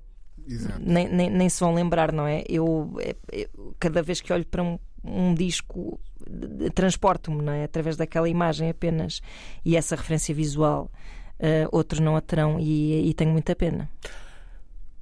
[0.80, 2.42] Nem, nem, nem, se vão lembrar, não é?
[2.48, 6.00] Eu, eu, é, é, cada vez que olho para um, um disco
[6.74, 7.64] transporto-me não é?
[7.64, 9.20] através daquela imagem apenas
[9.64, 10.90] e essa referência visual.
[11.38, 13.88] Uh, outros não a terão e, e tenho muita pena.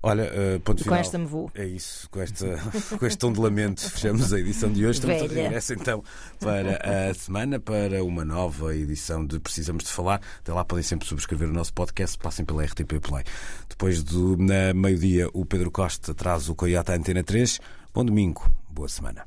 [0.02, 0.98] Olha, uh, ponto final.
[0.98, 1.50] Com esta me vou.
[1.54, 2.46] É isso, com, esta,
[2.96, 5.00] com este tom de lamento fechamos a edição de hoje.
[5.00, 5.40] Estamos Velha.
[5.40, 6.04] a regresso então
[6.38, 10.20] para a semana, para uma nova edição de Precisamos de Falar.
[10.38, 13.24] Até lá podem sempre subscrever o nosso podcast, passem pela RTP Play.
[13.68, 17.58] Depois do meio-dia, o Pedro Costa traz o Coiota Antena 3.
[17.92, 19.26] Bom domingo, boa semana.